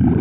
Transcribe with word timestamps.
Sayın 0.00 0.12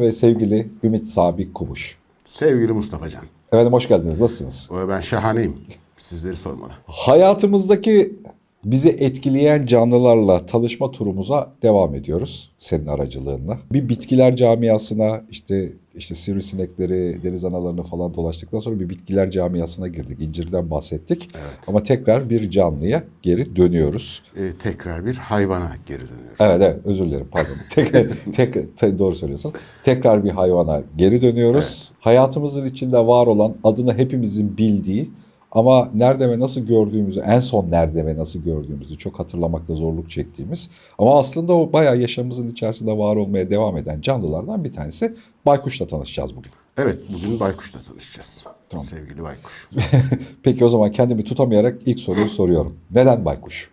ve 0.00 0.12
sevgili 0.12 0.68
Ümit 0.84 1.06
Sabit 1.06 1.54
Kumuş. 1.54 1.98
Sevgili 2.24 2.72
Mustafa 2.72 3.08
Can, 3.08 3.24
Efendim 3.52 3.72
hoş 3.72 3.88
geldiniz. 3.88 4.20
Nasılsınız? 4.20 4.68
ben 4.88 5.00
şahaneyim. 5.00 5.60
Sizleri 5.98 6.36
sormalı. 6.36 6.72
Hayatımızdaki 6.86 8.16
bizi 8.64 8.88
etkileyen 8.88 9.66
canlılarla 9.66 10.46
tanışma 10.46 10.90
turumuza 10.90 11.52
devam 11.62 11.94
ediyoruz 11.94 12.50
senin 12.58 12.86
aracılığınla. 12.86 13.58
Bir 13.72 13.88
bitkiler 13.88 14.36
camiasına 14.36 15.22
işte 15.30 15.72
işte 15.94 16.14
sivrisinekleri, 16.14 17.22
deniz 17.22 17.44
analarını 17.44 17.82
falan 17.82 18.14
dolaştıktan 18.14 18.58
sonra 18.58 18.80
bir 18.80 18.88
bitkiler 18.88 19.30
camiasına 19.30 19.88
girdik. 19.88 20.20
İncirden 20.20 20.70
bahsettik. 20.70 21.28
Ama 21.66 21.82
tekrar 21.82 22.30
bir 22.30 22.50
canlıya 22.50 23.04
geri 23.22 23.56
dönüyoruz. 23.56 24.22
Ee, 24.36 24.40
tekrar 24.62 25.06
bir 25.06 25.14
hayvana 25.14 25.70
geri 25.86 26.00
dönüyoruz. 26.00 26.36
Evet 26.40 26.60
evet 26.60 26.76
özür 26.84 27.04
dilerim 27.04 27.28
pardon. 27.30 27.52
Tekrar, 27.70 28.06
tekrar 28.32 28.64
te- 28.76 28.98
doğru 28.98 29.14
söylüyorsun. 29.14 29.52
Tekrar 29.84 30.24
bir 30.24 30.30
hayvana 30.30 30.82
geri 30.96 31.22
dönüyoruz. 31.22 31.90
Hayatımızın 32.00 32.66
içinde 32.66 32.98
var 32.98 33.26
olan 33.26 33.54
adını 33.64 33.94
hepimizin 33.94 34.56
bildiği 34.56 35.10
ama 35.54 35.90
nerede 35.94 36.30
ve 36.30 36.40
nasıl 36.40 36.60
gördüğümüzü, 36.60 37.20
en 37.20 37.40
son 37.40 37.70
nerede 37.70 38.06
ve 38.06 38.16
nasıl 38.16 38.42
gördüğümüzü 38.42 38.98
çok 38.98 39.18
hatırlamakta 39.18 39.74
zorluk 39.74 40.10
çektiğimiz 40.10 40.70
ama 40.98 41.18
aslında 41.18 41.52
o 41.52 41.72
bayağı 41.72 41.98
yaşamımızın 41.98 42.48
içerisinde 42.48 42.98
var 42.98 43.16
olmaya 43.16 43.50
devam 43.50 43.76
eden 43.76 44.00
canlılardan 44.00 44.64
bir 44.64 44.72
tanesi 44.72 45.14
baykuşla 45.46 45.86
tanışacağız 45.86 46.36
bugün. 46.36 46.52
Evet, 46.76 46.98
bugün 47.14 47.40
baykuşla 47.40 47.80
tanışacağız. 47.80 48.44
Tamam. 48.68 48.86
Sevgili 48.86 49.22
baykuş. 49.22 49.68
Peki 50.42 50.64
o 50.64 50.68
zaman 50.68 50.90
kendimi 50.92 51.24
tutamayarak 51.24 51.78
ilk 51.86 52.00
soruyu 52.00 52.28
soruyorum. 52.28 52.76
Neden 52.94 53.24
baykuş? 53.24 53.70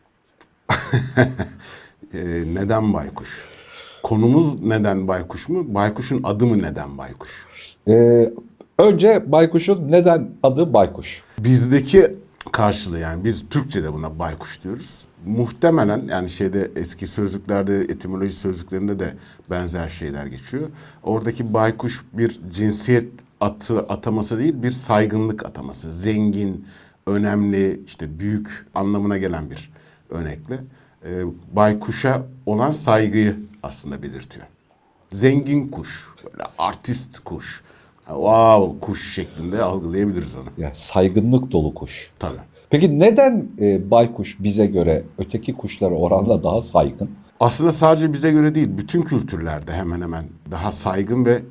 Ee, 2.14 2.44
neden 2.54 2.94
baykuş? 2.94 3.48
Konumuz 4.04 4.62
neden 4.62 5.08
baykuş 5.08 5.50
mu? 5.50 5.74
Baykuşun 5.76 6.24
adı 6.24 6.46
mı 6.46 6.62
neden 6.62 6.98
baykuş? 6.98 7.48
Ee, 7.88 8.34
önce 8.80 9.32
baykuşun 9.32 9.92
neden 9.92 10.30
adı 10.44 10.74
baykuş? 10.74 11.24
Bizdeki 11.40 12.16
karşılığı 12.52 13.00
yani 13.00 13.24
biz 13.24 13.50
Türkçe'de 13.50 13.94
buna 13.94 14.20
baykuş 14.20 14.64
diyoruz. 14.64 15.06
Muhtemelen 15.26 16.02
yani 16.10 16.30
şeyde 16.30 16.72
eski 16.76 17.08
sözlüklerde, 17.08 17.80
etimoloji 17.80 18.34
sözlüklerinde 18.34 19.00
de 19.00 19.14
benzer 19.50 19.90
şeyler 19.90 20.26
geçiyor. 20.26 20.70
Oradaki 21.04 21.54
baykuş 21.54 22.06
bir 22.14 22.42
cinsiyet 22.54 23.12
atı 23.42 23.80
ataması 23.80 24.38
değil, 24.40 24.64
bir 24.64 24.72
saygınlık 24.72 25.46
ataması. 25.46 25.92
Zengin, 25.92 26.66
önemli, 27.08 27.82
işte 27.86 28.20
büyük 28.20 28.66
anlamına 28.76 29.18
gelen 29.18 29.50
bir 29.52 29.72
örnekle. 30.10 30.60
Ee, 31.06 31.24
baykuşa 31.54 32.26
olan 32.46 32.72
saygıyı 32.72 33.36
aslında 33.64 34.04
belirtiyor. 34.04 34.46
Zengin 35.12 35.68
kuş, 35.68 36.10
böyle 36.24 36.44
artist 36.58 37.20
kuş, 37.20 37.62
wow 38.10 38.80
kuş 38.80 39.14
şeklinde 39.14 39.64
algılayabiliriz 39.64 40.36
onu. 40.36 40.50
Yani 40.58 40.76
saygınlık 40.76 41.52
dolu 41.52 41.74
kuş. 41.74 42.12
Tabii. 42.20 42.38
Peki 42.70 43.00
neden 43.00 43.50
e, 43.60 43.92
baykuş 43.92 44.38
bize 44.40 44.66
göre 44.66 45.04
öteki 45.18 45.54
kuşlara 45.54 45.96
oranla 45.96 46.44
daha 46.44 46.62
saygın? 46.62 47.10
Aslında 47.40 47.72
sadece 47.72 48.14
bize 48.14 48.32
göre 48.32 48.56
değil, 48.56 48.70
bütün 48.78 49.02
kültürlerde 49.02 49.74
hemen 49.74 50.02
hemen 50.02 50.26
daha 50.52 50.72
saygın 50.72 51.26
ve 51.26 51.42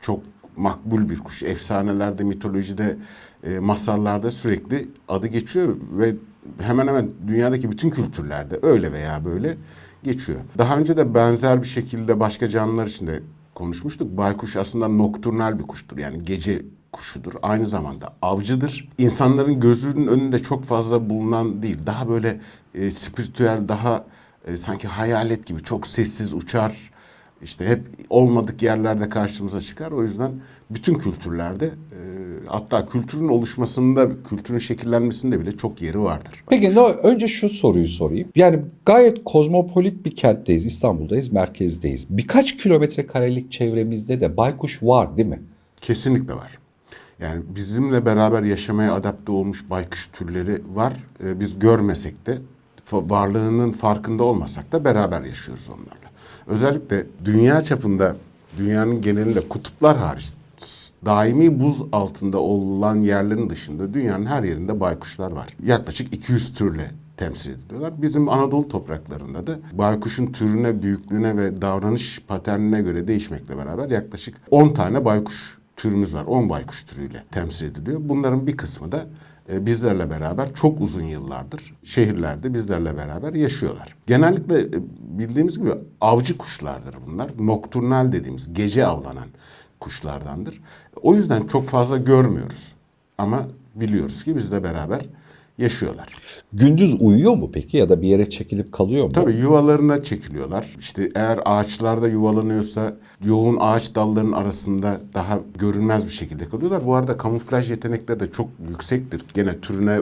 çok 0.00 0.20
makbul 0.56 1.08
bir 1.08 1.18
kuş. 1.18 1.42
Efsanelerde, 1.42 2.24
mitolojide, 2.24 2.96
e, 3.44 3.58
masallarda 3.58 4.30
sürekli 4.30 4.88
adı 5.08 5.26
geçiyor 5.26 5.76
ve 5.92 6.14
hemen 6.58 6.86
hemen 6.86 7.10
dünyadaki 7.26 7.70
bütün 7.70 7.90
kültürlerde 7.90 8.58
öyle 8.62 8.92
veya 8.92 9.24
böyle 9.24 9.56
geçiyor. 10.02 10.40
Daha 10.58 10.78
önce 10.78 10.96
de 10.96 11.14
benzer 11.14 11.62
bir 11.62 11.68
şekilde 11.68 12.20
başka 12.20 12.48
canlılar 12.48 12.86
için 12.86 13.06
de 13.06 13.20
konuşmuştuk. 13.60 14.16
Baykuş 14.16 14.56
aslında 14.56 14.88
nokturnal 14.88 15.58
bir 15.58 15.64
kuştur. 15.64 15.98
Yani 15.98 16.22
gece 16.22 16.62
kuşudur. 16.92 17.32
Aynı 17.42 17.66
zamanda 17.66 18.14
avcıdır. 18.22 18.88
İnsanların 18.98 19.60
gözünün 19.60 20.06
önünde 20.06 20.38
çok 20.42 20.64
fazla 20.64 21.10
bulunan 21.10 21.62
değil. 21.62 21.78
Daha 21.86 22.08
böyle 22.08 22.40
e, 22.74 22.90
spiritüel, 22.90 23.68
daha 23.68 24.04
e, 24.46 24.56
sanki 24.56 24.88
hayalet 24.88 25.46
gibi 25.46 25.62
çok 25.62 25.86
sessiz 25.86 26.34
uçar. 26.34 26.89
İşte 27.42 27.66
hep 27.66 27.82
olmadık 28.10 28.62
yerlerde 28.62 29.08
karşımıza 29.08 29.60
çıkar. 29.60 29.92
O 29.92 30.02
yüzden 30.02 30.32
bütün 30.70 30.94
kültürlerde 30.94 31.66
e, 31.66 31.98
hatta 32.46 32.86
kültürün 32.86 33.28
oluşmasında, 33.28 34.22
kültürün 34.28 34.58
şekillenmesinde 34.58 35.40
bile 35.40 35.56
çok 35.56 35.82
yeri 35.82 36.00
vardır. 36.00 36.44
Peki 36.48 36.74
no, 36.74 36.88
önce 36.88 37.28
şu 37.28 37.48
soruyu 37.48 37.88
sorayım. 37.88 38.28
Yani 38.36 38.60
gayet 38.86 39.24
kozmopolit 39.24 40.04
bir 40.04 40.16
kentteyiz, 40.16 40.66
İstanbul'dayız, 40.66 41.32
merkezdeyiz. 41.32 42.06
Birkaç 42.10 42.56
kilometre 42.56 43.06
karelik 43.06 43.52
çevremizde 43.52 44.20
de 44.20 44.36
baykuş 44.36 44.82
var 44.82 45.16
değil 45.16 45.28
mi? 45.28 45.42
Kesinlikle 45.80 46.34
var. 46.34 46.58
Yani 47.20 47.42
bizimle 47.56 48.06
beraber 48.06 48.42
yaşamaya 48.42 48.94
adapte 48.94 49.32
olmuş 49.32 49.70
baykuş 49.70 50.10
türleri 50.12 50.62
var. 50.74 50.92
Ee, 51.24 51.40
biz 51.40 51.58
görmesek 51.58 52.26
de 52.26 52.38
varlığının 52.92 53.72
farkında 53.72 54.24
olmasak 54.24 54.72
da 54.72 54.84
beraber 54.84 55.22
yaşıyoruz 55.22 55.68
onlarla. 55.70 56.09
Özellikle 56.50 57.06
dünya 57.24 57.64
çapında, 57.64 58.16
dünyanın 58.58 59.00
genelinde 59.00 59.48
kutuplar 59.48 59.96
hariç 59.98 60.32
daimi 61.04 61.60
buz 61.60 61.82
altında 61.92 62.38
olan 62.38 63.00
yerlerin 63.00 63.50
dışında 63.50 63.94
dünyanın 63.94 64.26
her 64.26 64.42
yerinde 64.42 64.80
baykuşlar 64.80 65.32
var. 65.32 65.56
Yaklaşık 65.64 66.14
200 66.14 66.54
türle 66.54 66.90
temsil 67.16 67.50
ediliyorlar. 67.50 68.02
Bizim 68.02 68.28
Anadolu 68.28 68.68
topraklarında 68.68 69.46
da 69.46 69.58
baykuşun 69.72 70.32
türüne, 70.32 70.82
büyüklüğüne 70.82 71.36
ve 71.36 71.62
davranış 71.62 72.20
paternine 72.28 72.82
göre 72.82 73.08
değişmekle 73.08 73.58
beraber 73.58 73.90
yaklaşık 73.90 74.36
10 74.50 74.68
tane 74.68 75.04
baykuş 75.04 75.59
türümüz 75.80 76.14
var. 76.14 76.24
10 76.24 76.48
baykuş 76.48 76.84
türüyle 76.84 77.24
temsil 77.30 77.66
ediliyor. 77.66 78.00
Bunların 78.02 78.46
bir 78.46 78.56
kısmı 78.56 78.92
da 78.92 79.06
e, 79.52 79.66
bizlerle 79.66 80.10
beraber 80.10 80.54
çok 80.54 80.80
uzun 80.80 81.02
yıllardır 81.02 81.74
şehirlerde 81.84 82.54
bizlerle 82.54 82.96
beraber 82.96 83.34
yaşıyorlar. 83.34 83.96
Genellikle 84.06 84.60
e, 84.60 84.68
bildiğimiz 85.18 85.58
gibi 85.58 85.70
avcı 86.00 86.38
kuşlardır 86.38 86.96
bunlar. 87.06 87.30
Nokturnal 87.38 88.12
dediğimiz 88.12 88.54
gece 88.54 88.86
avlanan 88.86 89.28
kuşlardandır. 89.80 90.60
O 91.02 91.14
yüzden 91.14 91.46
çok 91.46 91.66
fazla 91.68 91.96
görmüyoruz. 91.96 92.72
Ama 93.18 93.46
biliyoruz 93.74 94.24
ki 94.24 94.36
bizle 94.36 94.64
beraber 94.64 95.06
yaşıyorlar. 95.60 96.08
Gündüz 96.52 96.96
uyuyor 97.00 97.34
mu 97.34 97.50
peki 97.52 97.76
ya 97.76 97.88
da 97.88 98.02
bir 98.02 98.08
yere 98.08 98.30
çekilip 98.30 98.72
kalıyor 98.72 99.04
mu? 99.04 99.12
Tabii 99.12 99.32
yuvalarına 99.32 100.04
çekiliyorlar. 100.04 100.76
İşte 100.80 101.10
eğer 101.14 101.40
ağaçlarda 101.44 102.08
yuvalanıyorsa 102.08 102.96
yoğun 103.24 103.56
ağaç 103.60 103.94
dallarının 103.94 104.32
arasında 104.32 105.00
daha 105.14 105.38
görünmez 105.58 106.06
bir 106.06 106.12
şekilde 106.12 106.48
kalıyorlar. 106.48 106.86
Bu 106.86 106.94
arada 106.94 107.16
kamuflaj 107.16 107.70
yetenekleri 107.70 108.20
de 108.20 108.30
çok 108.30 108.48
yüksektir. 108.68 109.24
Gene 109.34 109.60
türüne 109.60 109.98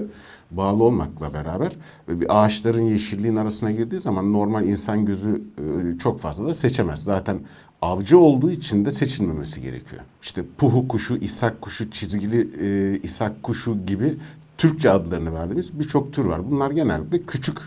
bağlı 0.50 0.84
olmakla 0.84 1.34
beraber 1.34 1.72
ve 2.08 2.20
bir 2.20 2.44
ağaçların 2.44 2.82
yeşilliğin 2.82 3.36
arasına 3.36 3.70
girdiği 3.70 4.00
zaman 4.00 4.32
normal 4.32 4.66
insan 4.66 5.04
gözü 5.04 5.42
e, 5.58 5.98
çok 5.98 6.20
fazla 6.20 6.48
da 6.48 6.54
seçemez. 6.54 7.02
Zaten 7.04 7.40
avcı 7.82 8.18
olduğu 8.18 8.50
için 8.50 8.84
de 8.84 8.92
seçilmemesi 8.92 9.62
gerekiyor. 9.62 10.02
İşte 10.22 10.42
puhu 10.58 10.88
kuşu, 10.88 11.16
isak 11.16 11.62
kuşu, 11.62 11.90
çizgili 11.90 12.48
e, 12.62 12.98
isak 13.02 13.42
kuşu 13.42 13.86
gibi 13.86 14.14
Türkçe 14.58 14.90
adlarını 14.90 15.34
verdiğimiz 15.34 15.78
birçok 15.78 16.12
tür 16.12 16.24
var. 16.24 16.50
Bunlar 16.50 16.70
genellikle 16.70 17.22
küçük 17.22 17.58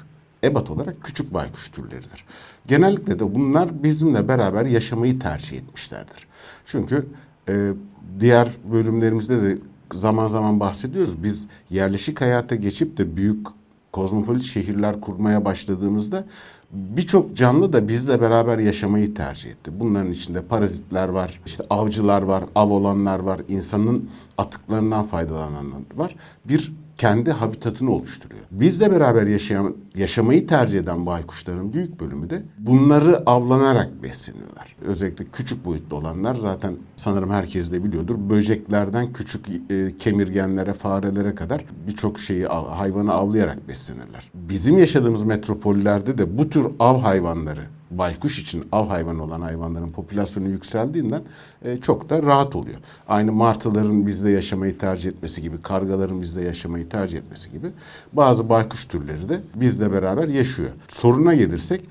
ebat 0.44 0.70
olarak 0.70 1.04
küçük 1.04 1.34
baykuş 1.34 1.70
türleridir. 1.70 2.26
Genellikle 2.68 3.20
de 3.20 3.36
bunlar 3.36 3.84
bizimle 3.84 4.28
beraber 4.28 4.66
yaşamayı 4.66 5.20
tercih 5.20 5.58
etmişlerdir. 5.58 6.28
Çünkü 6.66 7.06
e, 7.50 7.72
diğer 8.20 8.50
bölümlerimizde 8.72 9.42
de 9.42 9.58
zaman 9.94 10.28
zaman 10.28 10.60
bahsediyoruz. 10.60 11.24
Biz 11.24 11.48
yerleşik 11.70 12.22
hayata 12.22 12.56
geçip 12.56 12.98
de 12.98 13.16
büyük 13.16 13.48
kozmopolit 13.92 14.44
şehirler 14.44 15.02
kurmaya 15.02 15.46
başladığımızda 15.46 16.26
birçok 16.72 17.38
canlı 17.38 17.74
da 17.74 17.88
bizle 17.88 18.22
beraber 18.22 18.60
yaşamayı 18.60 19.14
tercih 19.14 19.50
etti. 19.50 19.72
Bunların 19.80 20.12
içinde 20.12 20.42
parazitler 20.42 21.08
var, 21.08 21.42
işte 21.46 21.64
avcılar 21.70 22.22
var, 22.22 22.44
av 22.56 22.70
olanlar 22.70 23.20
var, 23.20 23.42
insanın 23.48 24.10
atıklarından 24.38 25.04
faydalananlar 25.08 25.82
var. 25.96 26.16
Bir 26.46 26.74
kendi 27.02 27.32
habitatını 27.32 27.92
oluşturuyor. 27.92 28.42
Bizle 28.52 28.92
beraber 28.92 29.28
yaşayan, 29.28 29.76
yaşamayı 29.96 30.48
tercih 30.48 30.80
eden 30.80 31.06
baykuşların 31.06 31.74
büyük 31.74 32.00
bölümü 32.00 32.30
de 32.30 32.44
bunları 32.58 33.30
avlanarak 33.30 34.04
besleniyorlar. 34.04 34.76
Özellikle 34.82 35.26
küçük 35.26 35.66
boyutlu 35.66 35.96
olanlar 35.96 36.36
zaten 36.36 36.76
sanırım 36.96 37.30
herkes 37.30 37.72
de 37.72 37.84
biliyordur. 37.84 38.16
Böceklerden 38.30 39.14
küçük 39.14 39.46
e, 39.50 39.98
kemirgenlere, 39.98 40.74
farelere 40.74 41.36
kadar 41.36 41.66
birçok 41.88 42.20
şeyi 42.20 42.46
hayvanı 42.46 43.14
avlayarak 43.14 43.68
beslenirler. 43.68 44.32
Bizim 44.34 44.78
yaşadığımız 44.78 45.24
metropollerde 45.24 46.18
de 46.18 46.38
bu 46.38 46.50
tür 46.50 46.68
av 46.80 47.00
hayvanları 47.00 47.62
baykuş 47.92 48.40
için 48.40 48.66
av 48.72 48.88
hayvanı 48.88 49.24
olan 49.24 49.42
hayvanların 49.42 49.92
popülasyonu 49.92 50.48
yükseldiğinden 50.48 51.22
e, 51.66 51.78
çok 51.78 52.10
da 52.10 52.24
rahat 52.24 52.56
oluyor. 52.56 52.78
Aynı 53.08 53.32
martıların 53.32 54.08
bizde 54.08 54.30
yaşamayı 54.30 54.78
tercih 54.78 55.10
etmesi 55.10 55.42
gibi, 55.42 55.62
kargaların 55.62 56.22
bizde 56.22 56.42
yaşamayı 56.42 56.90
tercih 56.90 57.18
etmesi 57.18 57.52
gibi 57.52 57.68
bazı 58.14 58.50
baykuş 58.50 58.86
türleri 58.86 59.30
de 59.30 59.40
bizle 59.56 59.92
beraber 59.92 60.28
yaşıyor. 60.28 60.70
Soruna 60.88 61.34
gelirsek 61.34 61.82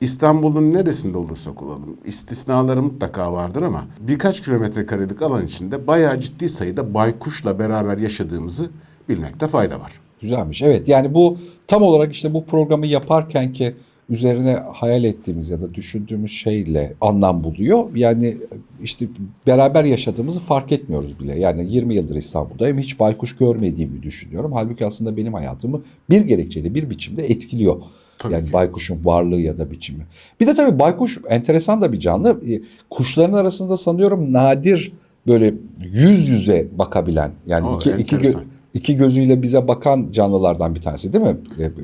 İstanbul'un 0.00 0.74
neresinde 0.74 1.18
olursak 1.18 1.62
olalım 1.62 1.96
istisnaları 2.04 2.82
mutlaka 2.82 3.32
vardır 3.32 3.62
ama 3.62 3.84
birkaç 4.00 4.42
kilometre 4.42 4.86
karelik 4.86 5.22
alan 5.22 5.46
içinde 5.46 5.86
bayağı 5.86 6.20
ciddi 6.20 6.48
sayıda 6.48 6.94
baykuşla 6.94 7.58
beraber 7.58 7.98
yaşadığımızı 7.98 8.70
bilmekte 9.08 9.48
fayda 9.48 9.80
var. 9.80 9.92
Güzelmiş. 10.20 10.62
Evet 10.62 10.88
yani 10.88 11.14
bu 11.14 11.38
tam 11.66 11.82
olarak 11.82 12.12
işte 12.12 12.34
bu 12.34 12.44
programı 12.44 12.86
yaparken 12.86 13.52
ki 13.52 13.76
üzerine 14.08 14.52
hayal 14.72 15.04
ettiğimiz 15.04 15.50
ya 15.50 15.60
da 15.60 15.74
düşündüğümüz 15.74 16.30
şeyle 16.30 16.92
anlam 17.00 17.44
buluyor. 17.44 17.94
Yani 17.94 18.36
işte 18.82 19.06
beraber 19.46 19.84
yaşadığımızı 19.84 20.40
fark 20.40 20.72
etmiyoruz 20.72 21.20
bile. 21.20 21.38
Yani 21.38 21.74
20 21.74 21.94
yıldır 21.94 22.16
İstanbul'dayım 22.16 22.78
hiç 22.78 23.00
baykuş 23.00 23.36
görmediğimi 23.36 24.02
düşünüyorum. 24.02 24.52
Halbuki 24.54 24.86
aslında 24.86 25.16
benim 25.16 25.34
hayatımı 25.34 25.82
bir 26.10 26.20
gerekçeyle 26.20 26.74
bir 26.74 26.90
biçimde 26.90 27.26
etkiliyor. 27.26 27.76
Tabii 28.18 28.32
yani 28.32 28.46
ki. 28.46 28.52
baykuşun 28.52 29.04
varlığı 29.04 29.40
ya 29.40 29.58
da 29.58 29.70
biçimi. 29.70 30.06
Bir 30.40 30.46
de 30.46 30.54
tabii 30.54 30.78
baykuş 30.78 31.18
enteresan 31.28 31.82
da 31.82 31.92
bir 31.92 32.00
canlı. 32.00 32.40
E, 32.50 32.60
Kuşların 32.90 33.32
arasında 33.32 33.76
sanıyorum 33.76 34.32
nadir 34.32 34.92
böyle 35.26 35.54
yüz 35.80 36.28
yüze 36.28 36.66
bakabilen 36.72 37.30
yani 37.46 37.66
O 37.68 37.76
iki, 37.76 37.90
enteresan. 37.90 38.40
iki 38.40 38.48
gözüyle 38.82 39.42
bize 39.42 39.68
bakan 39.68 40.08
canlılardan 40.12 40.74
bir 40.74 40.82
tanesi 40.82 41.12
değil 41.12 41.24
mi? 41.24 41.36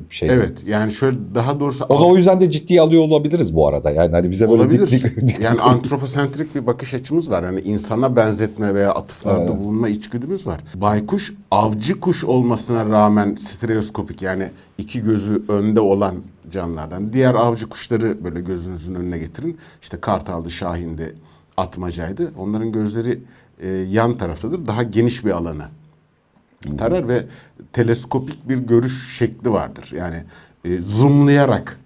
Şeyde. 0.09 0.33
Evet 0.33 0.53
yani 0.67 0.91
şöyle 0.91 1.17
daha 1.35 1.59
doğrusu 1.59 1.85
O 1.89 1.99
da 1.99 2.03
o 2.03 2.17
yüzden 2.17 2.41
de 2.41 2.51
ciddiye 2.51 2.81
alıyor 2.81 3.03
olabiliriz 3.03 3.55
bu 3.55 3.67
arada. 3.67 3.91
Yani 3.91 4.11
hani 4.11 4.31
bize 4.31 4.49
böyle 4.49 4.61
olabilir. 4.61 4.91
dik 4.91 5.03
dik, 5.03 5.17
dik- 5.29 5.43
yani 5.43 5.61
antroposentrik 5.61 6.55
bir 6.55 6.67
bakış 6.67 6.93
açımız 6.93 7.29
var. 7.29 7.43
Yani 7.43 7.61
insana 7.61 8.15
benzetme 8.15 8.75
veya 8.75 8.91
atıflarda 8.91 9.51
Evet. 9.51 9.59
bulunma 9.59 9.89
içgüdümüz 9.89 10.47
var. 10.47 10.61
Baykuş 10.75 11.33
avcı 11.51 11.99
kuş 11.99 12.23
olmasına 12.23 12.89
rağmen 12.89 13.35
stereoskopik 13.35 14.21
yani 14.21 14.49
iki 14.77 15.01
gözü 15.01 15.41
önde 15.47 15.79
olan 15.79 16.15
canlılardan. 16.51 17.13
Diğer 17.13 17.33
avcı 17.33 17.69
kuşları 17.69 18.23
böyle 18.23 18.41
gözünüzün 18.41 18.95
önüne 18.95 19.17
getirin. 19.17 19.57
İşte 19.81 19.97
kartaldı, 19.97 20.51
şahindi, 20.51 21.15
atmacaydı. 21.57 22.31
Onların 22.37 22.71
gözleri 22.71 23.19
e, 23.61 23.69
yan 23.69 24.17
taraftadır. 24.17 24.67
Daha 24.67 24.83
geniş 24.83 25.25
bir 25.25 25.31
alanı 25.31 25.63
tarar 26.77 27.07
ve 27.07 27.25
teleskopik 27.73 28.49
bir 28.49 28.57
görüş 28.57 29.17
şekli 29.17 29.51
vardır. 29.51 29.91
Yani 29.95 30.23
e, 30.65 30.81
zoomlayarak, 30.81 31.79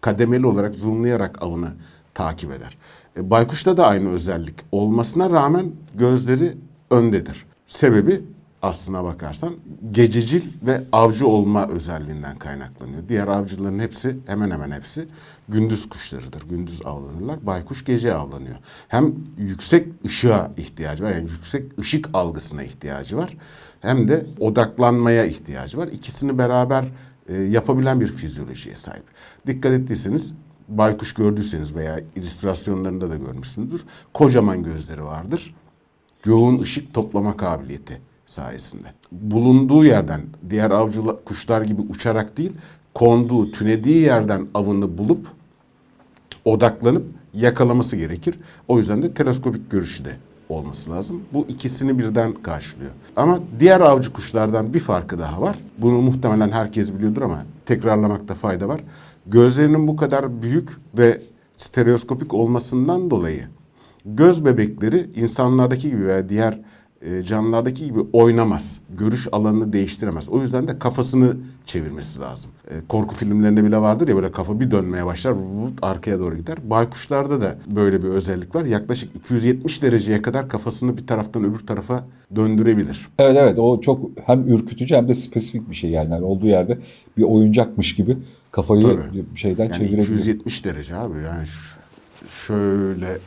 kademeli 0.00 0.46
olarak 0.46 0.74
zoomlayarak 0.74 1.42
avını 1.42 1.72
takip 2.14 2.50
eder. 2.52 2.78
E, 3.16 3.30
baykuşta 3.30 3.76
da 3.76 3.86
aynı 3.86 4.10
özellik 4.10 4.54
olmasına 4.72 5.30
rağmen 5.30 5.66
gözleri 5.94 6.56
öndedir. 6.90 7.46
Sebebi 7.66 8.22
aslına 8.62 9.04
bakarsan 9.04 9.54
gececil 9.90 10.42
ve 10.62 10.84
avcı 10.92 11.26
olma 11.26 11.68
özelliğinden 11.68 12.36
kaynaklanıyor. 12.36 13.02
Diğer 13.08 13.28
avcıların 13.28 13.78
hepsi 13.78 14.16
hemen 14.26 14.50
hemen 14.50 14.70
hepsi 14.70 15.08
gündüz 15.48 15.88
kuşlarıdır. 15.88 16.42
Gündüz 16.48 16.86
avlanırlar. 16.86 17.46
Baykuş 17.46 17.84
gece 17.84 18.14
avlanıyor. 18.14 18.56
Hem 18.88 19.14
yüksek 19.38 19.86
ışığa 20.06 20.52
ihtiyacı 20.56 21.04
var. 21.04 21.10
Yani 21.10 21.30
yüksek 21.30 21.78
ışık 21.78 22.08
algısına 22.14 22.62
ihtiyacı 22.62 23.16
var. 23.16 23.36
Hem 23.80 24.08
de 24.08 24.26
odaklanmaya 24.40 25.24
ihtiyacı 25.24 25.78
var. 25.78 25.88
İkisini 25.88 26.38
beraber 26.38 26.84
e, 27.28 27.36
yapabilen 27.36 28.00
bir 28.00 28.08
fizyolojiye 28.08 28.76
sahip. 28.76 29.04
Dikkat 29.46 29.72
ettiyseniz 29.72 30.34
baykuş 30.68 31.14
gördüyseniz 31.14 31.76
veya 31.76 32.00
illüstrasyonlarında 32.16 33.10
da 33.10 33.16
görmüşsünüzdür. 33.16 33.84
Kocaman 34.14 34.62
gözleri 34.62 35.04
vardır 35.04 35.54
yoğun 36.24 36.62
ışık 36.62 36.94
toplama 36.94 37.36
kabiliyeti 37.36 38.00
sayesinde. 38.26 38.88
Bulunduğu 39.12 39.84
yerden 39.84 40.20
diğer 40.50 40.70
avcı 40.70 41.02
kuşlar 41.24 41.62
gibi 41.62 41.82
uçarak 41.82 42.36
değil, 42.36 42.52
konduğu, 42.94 43.52
tünediği 43.52 44.02
yerden 44.02 44.48
avını 44.54 44.98
bulup 44.98 45.26
odaklanıp 46.44 47.04
yakalaması 47.34 47.96
gerekir. 47.96 48.38
O 48.68 48.78
yüzden 48.78 49.02
de 49.02 49.14
teleskopik 49.14 49.70
görüşü 49.70 50.04
de 50.04 50.16
olması 50.50 50.90
lazım. 50.90 51.22
Bu 51.32 51.46
ikisini 51.48 51.98
birden 51.98 52.32
karşılıyor. 52.32 52.90
Ama 53.16 53.40
diğer 53.60 53.80
avcı 53.80 54.12
kuşlardan 54.12 54.74
bir 54.74 54.80
farkı 54.80 55.18
daha 55.18 55.42
var. 55.42 55.58
Bunu 55.78 56.02
muhtemelen 56.02 56.50
herkes 56.50 56.94
biliyordur 56.94 57.22
ama 57.22 57.44
tekrarlamakta 57.66 58.34
fayda 58.34 58.68
var. 58.68 58.80
Gözlerinin 59.26 59.88
bu 59.88 59.96
kadar 59.96 60.42
büyük 60.42 60.70
ve 60.98 61.20
stereoskopik 61.56 62.34
olmasından 62.34 63.10
dolayı 63.10 63.44
göz 64.04 64.44
bebekleri 64.44 65.10
insanlardaki 65.16 65.90
gibi 65.90 66.06
veya 66.06 66.28
diğer 66.28 66.58
e, 67.02 67.22
canlılardaki 67.22 67.84
gibi 67.84 68.00
oynamaz. 68.12 68.80
Görüş 68.98 69.28
alanını 69.32 69.72
değiştiremez. 69.72 70.28
O 70.28 70.40
yüzden 70.40 70.68
de 70.68 70.78
kafasını 70.78 71.36
çevirmesi 71.66 72.20
lazım. 72.20 72.50
E, 72.70 72.74
korku 72.88 73.14
filmlerinde 73.14 73.64
bile 73.64 73.76
vardır 73.76 74.08
ya 74.08 74.16
böyle 74.16 74.32
kafa 74.32 74.60
bir 74.60 74.70
dönmeye 74.70 75.06
başlar 75.06 75.30
vut, 75.30 75.78
arkaya 75.82 76.18
doğru 76.18 76.36
gider. 76.36 76.58
Baykuşlarda 76.70 77.40
da 77.40 77.58
böyle 77.66 78.02
bir 78.02 78.08
özellik 78.08 78.54
var. 78.54 78.64
Yaklaşık 78.64 79.16
270 79.16 79.82
dereceye 79.82 80.22
kadar 80.22 80.48
kafasını 80.48 80.96
bir 80.96 81.06
taraftan 81.06 81.44
öbür 81.44 81.58
tarafa 81.58 82.04
döndürebilir. 82.36 83.08
Evet 83.18 83.36
evet 83.36 83.58
o 83.58 83.80
çok 83.80 84.10
hem 84.26 84.48
ürkütücü 84.48 84.96
hem 84.96 85.08
de 85.08 85.14
spesifik 85.14 85.70
bir 85.70 85.74
şey 85.74 85.90
yani. 85.90 86.12
yani 86.12 86.24
olduğu 86.24 86.46
yerde 86.46 86.78
bir 87.16 87.22
oyuncakmış 87.22 87.94
gibi 87.94 88.16
kafayı 88.50 88.82
Tabii. 88.82 89.24
şeyden 89.34 89.64
Yani 89.64 89.74
çevirebiliyor. 89.74 90.18
270 90.18 90.64
derece 90.64 90.96
abi 90.96 91.18
yani 91.18 91.46
şöyle 92.28 93.18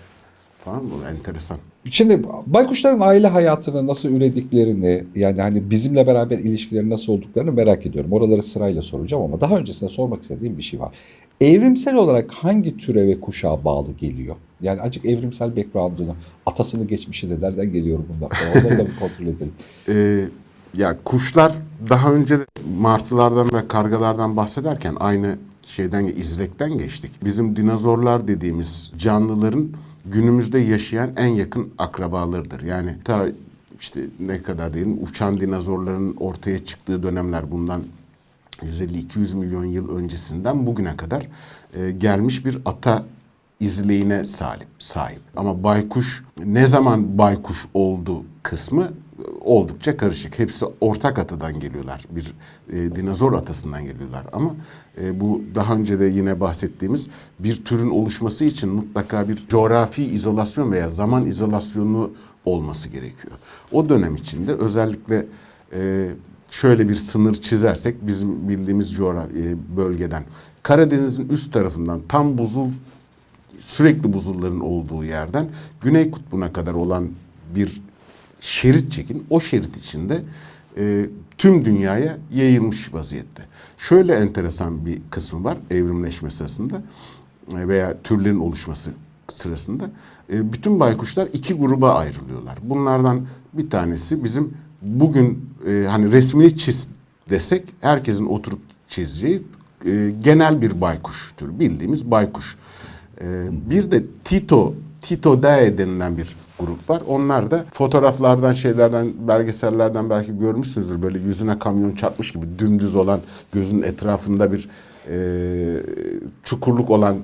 falan 0.60 0.82
bu 0.92 1.08
enteresan. 1.10 1.58
Şimdi 1.90 2.22
baykuşların 2.48 3.00
aile 3.00 3.28
hayatını 3.28 3.88
nasıl 3.88 4.10
ürediklerini 4.10 5.04
yani 5.16 5.42
hani 5.42 5.70
bizimle 5.70 6.08
beraber 6.08 6.40
ilişkileri 6.40 6.90
nasıl 6.90 7.14
olduklarını 7.14 7.52
merak 7.52 7.86
ediyorum. 7.86 8.12
Oraları 8.12 8.44
sırayla 8.44 8.82
soracağım 8.82 9.24
ama 9.24 9.42
daha 9.42 9.58
öncesinde 9.58 9.90
sormak 9.90 10.22
istediğim 10.22 10.58
bir 10.58 10.64
şey 10.64 10.80
var. 10.80 10.96
Evrimsel 11.42 11.96
olarak 11.96 12.32
hangi 12.32 12.78
türe 12.78 13.08
ve 13.08 13.20
kuşağa 13.20 13.66
bağlı 13.66 13.92
geliyor? 13.92 14.36
Yani 14.62 14.82
acık 14.82 15.06
evrimsel 15.06 15.56
background'unu, 15.56 16.16
atasını 16.46 16.86
geçmişini 16.86 17.42
nereden 17.42 17.72
geliyor 17.72 18.00
bunlar 18.16 18.32
onları 18.52 18.78
da 18.78 18.86
bir 18.86 18.96
kontrol 19.00 19.26
edelim. 19.26 19.54
Ee, 19.90 20.26
ya 20.78 20.98
kuşlar 21.06 21.52
daha 21.90 22.14
önce 22.14 22.38
martılardan 22.80 23.48
ve 23.54 23.68
kargalardan 23.68 24.38
bahsederken 24.38 24.96
aynı 25.00 25.38
şeyden 25.66 26.04
izlekten 26.04 26.78
geçtik. 26.78 27.12
Bizim 27.24 27.56
dinozorlar 27.56 28.28
dediğimiz 28.28 28.92
canlıların 28.98 29.70
günümüzde 30.06 30.60
yaşayan 30.60 31.12
en 31.18 31.28
yakın 31.28 31.74
akrabalarıdır. 31.78 32.62
Yani 32.62 32.96
ta 33.04 33.28
işte 33.80 34.02
ne 34.20 34.44
kadar 34.44 34.74
diyelim 34.74 35.04
uçan 35.04 35.40
dinozorların 35.40 36.16
ortaya 36.20 36.66
çıktığı 36.66 37.04
dönemler 37.04 37.52
bundan 37.52 37.84
150-200 38.62 39.36
milyon 39.36 39.66
yıl 39.66 39.98
öncesinden 39.98 40.66
bugüne 40.66 40.98
kadar 40.98 41.28
e, 41.74 41.92
gelmiş 41.92 42.46
bir 42.46 42.58
ata 42.66 43.04
izleyine 43.60 44.26
sahip, 44.26 44.68
sahip. 44.80 45.22
Ama 45.36 45.64
baykuş 45.64 46.24
ne 46.46 46.66
zaman 46.66 47.18
baykuş 47.18 47.66
oldu 47.74 48.24
kısmı 48.44 48.92
oldukça 49.42 49.98
karışık. 49.98 50.40
Hepsi 50.40 50.66
ortak 50.82 51.20
atadan 51.20 51.60
geliyorlar. 51.60 52.06
Bir 52.10 52.34
e, 52.70 52.96
dinozor 52.96 53.34
atasından 53.34 53.84
geliyorlar. 53.84 54.26
Ama 54.34 54.56
e, 55.02 55.20
bu 55.20 55.42
daha 55.56 55.76
önce 55.76 56.00
de 56.00 56.06
yine 56.06 56.40
bahsettiğimiz 56.40 57.08
bir 57.40 57.66
türün 57.66 57.90
oluşması 57.90 58.46
için 58.46 58.70
mutlaka 58.70 59.30
bir 59.30 59.48
coğrafi 59.48 60.04
izolasyon 60.04 60.72
veya 60.72 60.90
zaman 60.90 61.26
izolasyonu 61.26 62.12
olması 62.46 62.90
gerekiyor. 62.90 63.34
O 63.72 63.90
dönem 63.90 64.16
içinde 64.16 64.54
özellikle 64.54 65.26
e, 65.74 66.10
şöyle 66.52 66.90
bir 66.90 66.96
sınır 66.96 67.34
çizersek 67.34 68.08
bizim 68.08 68.50
bildiğimiz 68.50 68.94
coğrafi 68.94 69.40
e, 69.40 69.78
bölgeden 69.78 70.24
Karadeniz'in 70.64 71.30
üst 71.30 71.54
tarafından 71.54 72.02
tam 72.10 72.38
buzul 72.38 72.70
sürekli 73.60 74.14
buzulların 74.14 74.60
olduğu 74.60 75.04
yerden 75.04 75.48
Güney 75.82 76.12
Kutbu'na 76.12 76.54
kadar 76.54 76.74
olan 76.74 77.10
bir 77.56 77.82
şerit 78.44 78.92
çekin. 78.92 79.26
O 79.30 79.40
şerit 79.40 79.78
içinde 79.78 80.22
e, 80.78 81.06
tüm 81.38 81.66
dünyaya 81.66 82.18
yayılmış 82.34 82.94
vaziyette. 82.94 83.44
Şöyle 83.78 84.16
enteresan 84.16 84.86
bir 84.86 85.02
kısmı 85.10 85.44
var 85.44 85.58
evrimleşme 85.70 86.30
sırasında 86.30 86.82
e, 87.52 87.68
veya 87.68 87.98
türlerin 88.04 88.40
oluşması 88.40 88.92
sırasında. 89.36 89.90
E, 90.34 90.54
bütün 90.54 90.80
baykuşlar 90.80 91.30
iki 91.34 91.54
gruba 91.54 91.94
ayrılıyorlar. 91.94 92.58
Bunlardan 92.64 93.22
bir 93.54 93.70
tanesi 93.70 94.24
bizim 94.24 94.54
bugün 94.82 95.50
e, 95.68 95.86
hani 95.90 96.12
resmini 96.12 96.58
çiz 96.58 96.88
desek 97.30 97.64
herkesin 97.82 98.26
oturup 98.26 98.60
çizeceği 98.90 99.44
e, 99.86 100.14
genel 100.24 100.62
bir 100.62 100.82
baykuş 100.82 101.34
türü. 101.38 101.60
Bildiğimiz 101.60 102.12
baykuş. 102.12 102.58
Ee, 103.22 103.46
bir 103.70 103.92
de 103.92 104.04
Tito, 104.24 104.74
Tito 105.02 105.44
Dae 105.44 105.78
denilen 105.78 106.18
bir 106.18 106.36
grup 106.60 106.90
var. 106.90 107.02
Onlar 107.08 107.52
da 107.52 107.66
fotoğraflardan, 107.74 108.54
şeylerden, 108.54 109.14
belgesellerden 109.28 110.10
belki 110.10 110.40
görmüşsünüzdür. 110.40 111.02
Böyle 111.02 111.20
yüzüne 111.20 111.60
kamyon 111.60 111.92
çarpmış 111.92 112.32
gibi 112.32 112.46
dümdüz 112.60 112.96
olan 112.96 113.20
gözün 113.54 113.82
etrafında 113.82 114.52
bir 114.52 114.70
e, 115.10 115.16
çukurluk 116.44 116.90
olan 116.90 117.18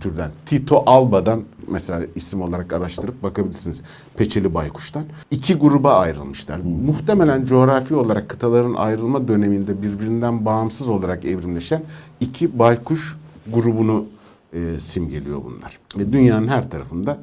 türden. 0.00 0.30
Tito 0.46 0.82
alba'dan 0.86 1.42
mesela 1.68 2.06
isim 2.14 2.42
olarak 2.42 2.72
araştırıp 2.72 3.22
bakabilirsiniz. 3.22 3.82
Peçeli 4.16 4.54
baykuştan. 4.54 5.04
İki 5.30 5.54
gruba 5.54 5.94
ayrılmışlar. 5.94 6.60
Muhtemelen 6.86 7.44
coğrafi 7.44 7.94
olarak 7.94 8.28
kıtaların 8.28 8.74
ayrılma 8.74 9.28
döneminde 9.28 9.82
birbirinden 9.82 10.44
bağımsız 10.44 10.88
olarak 10.88 11.24
evrimleşen 11.24 11.82
iki 12.20 12.58
baykuş 12.58 13.16
grubunu 13.52 14.06
e, 14.52 14.80
simgeliyor 14.80 15.44
bunlar. 15.44 15.78
Ve 15.98 16.12
dünyanın 16.12 16.48
her 16.48 16.70
tarafında 16.70 17.18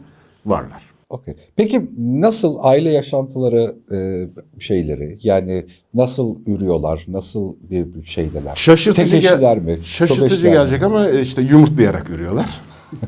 varlar. 0.46 0.93
Okey. 1.14 1.36
Peki 1.56 1.82
nasıl 1.98 2.56
aile 2.60 2.92
yaşantıları 2.92 3.76
e, 3.92 4.28
şeyleri 4.62 5.18
yani 5.24 5.66
nasıl 5.94 6.36
ürüyorlar, 6.46 7.06
nasıl 7.08 7.56
bir 7.70 7.94
bir 7.94 8.06
şeydeler? 8.06 8.56
Şaşırtıcı, 8.56 9.12
Tek 9.12 9.22
gel- 9.22 9.58
mi? 9.58 9.78
Şaşırtıcı 9.84 10.36
eşliler 10.36 10.52
mi? 10.52 10.58
gelecek 10.58 10.84
ama 10.84 11.10
e, 11.10 11.22
işte 11.22 11.42
yumurtlayarak 11.42 12.10
ürüyorlar. 12.10 12.62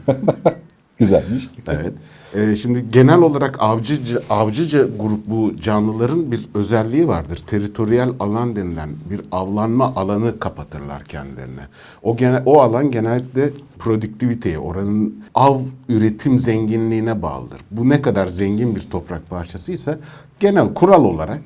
Güzelmiş. 0.97 1.49
Evet. 1.67 1.93
Ee, 2.35 2.55
şimdi 2.55 2.85
genel 2.91 3.19
olarak 3.19 3.55
avcıca, 3.59 4.21
avcıca 4.29 4.87
grup 4.99 5.27
bu 5.27 5.55
canlıların 5.61 6.31
bir 6.31 6.49
özelliği 6.53 7.07
vardır. 7.07 7.43
Teritoriyel 7.47 8.09
alan 8.19 8.55
denilen 8.55 8.89
bir 9.09 9.21
avlanma 9.31 9.95
alanı 9.95 10.39
kapatırlar 10.39 11.03
kendilerine. 11.03 11.61
O 12.03 12.17
gene, 12.17 12.41
o 12.45 12.61
alan 12.61 12.91
genellikle 12.91 13.51
produktiviteye, 13.79 14.59
oranın 14.59 15.23
av 15.35 15.59
üretim 15.89 16.39
zenginliğine 16.39 17.21
bağlıdır. 17.21 17.59
Bu 17.71 17.89
ne 17.89 18.01
kadar 18.01 18.27
zengin 18.27 18.75
bir 18.75 18.81
toprak 18.81 19.29
parçasıysa 19.29 19.97
genel 20.39 20.73
kural 20.73 21.03
olarak 21.03 21.41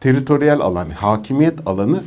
teritoriyel 0.00 0.60
alan, 0.60 0.90
hakimiyet 0.90 1.66
alanı 1.66 2.02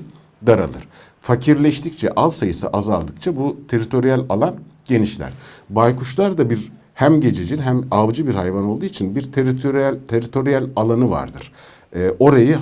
daralır. 0.47 0.87
Fakirleştikçe, 1.21 2.11
av 2.15 2.31
sayısı 2.31 2.67
azaldıkça 2.67 3.35
bu 3.35 3.57
teritoriyel 3.67 4.21
alan 4.29 4.55
genişler. 4.85 5.33
Baykuşlar 5.69 6.37
da 6.37 6.49
bir 6.49 6.71
hem 6.97 7.21
gececil 7.21 7.59
hem 7.59 7.81
avcı 7.91 8.27
bir 8.27 8.35
hayvan 8.35 8.63
olduğu 8.63 8.85
için 8.85 9.15
bir 9.15 9.31
teritoriyel 9.31 9.97
teritoriyel 10.07 10.67
alanı 10.75 11.09
vardır. 11.09 11.51
Ee, 11.95 12.11
orayı 12.19 12.57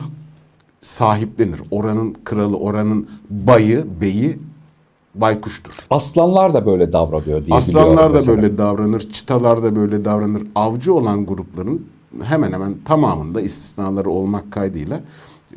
sahiplenir. 0.82 1.62
Oranın 1.72 2.16
kralı, 2.24 2.58
oranın 2.58 3.08
bayı, 3.30 3.86
beyi 4.02 4.40
baykuştur. 5.16 5.74
Aslanlar 5.90 6.54
da 6.54 6.66
böyle 6.66 6.94
davranıyor 6.94 7.46
diye 7.46 7.58
Aslanlar 7.58 8.10
da 8.10 8.16
mesela. 8.16 8.38
böyle 8.38 8.58
davranır, 8.58 9.00
çitalar 9.00 9.64
da 9.64 9.76
böyle 9.76 10.06
davranır. 10.06 10.44
Avcı 10.56 10.94
olan 10.94 11.26
grupların 11.26 11.86
hemen 12.24 12.52
hemen 12.52 12.76
tamamında 12.86 13.42
istisnaları 13.42 14.10
olmak 14.10 14.52
kaydıyla 14.52 15.00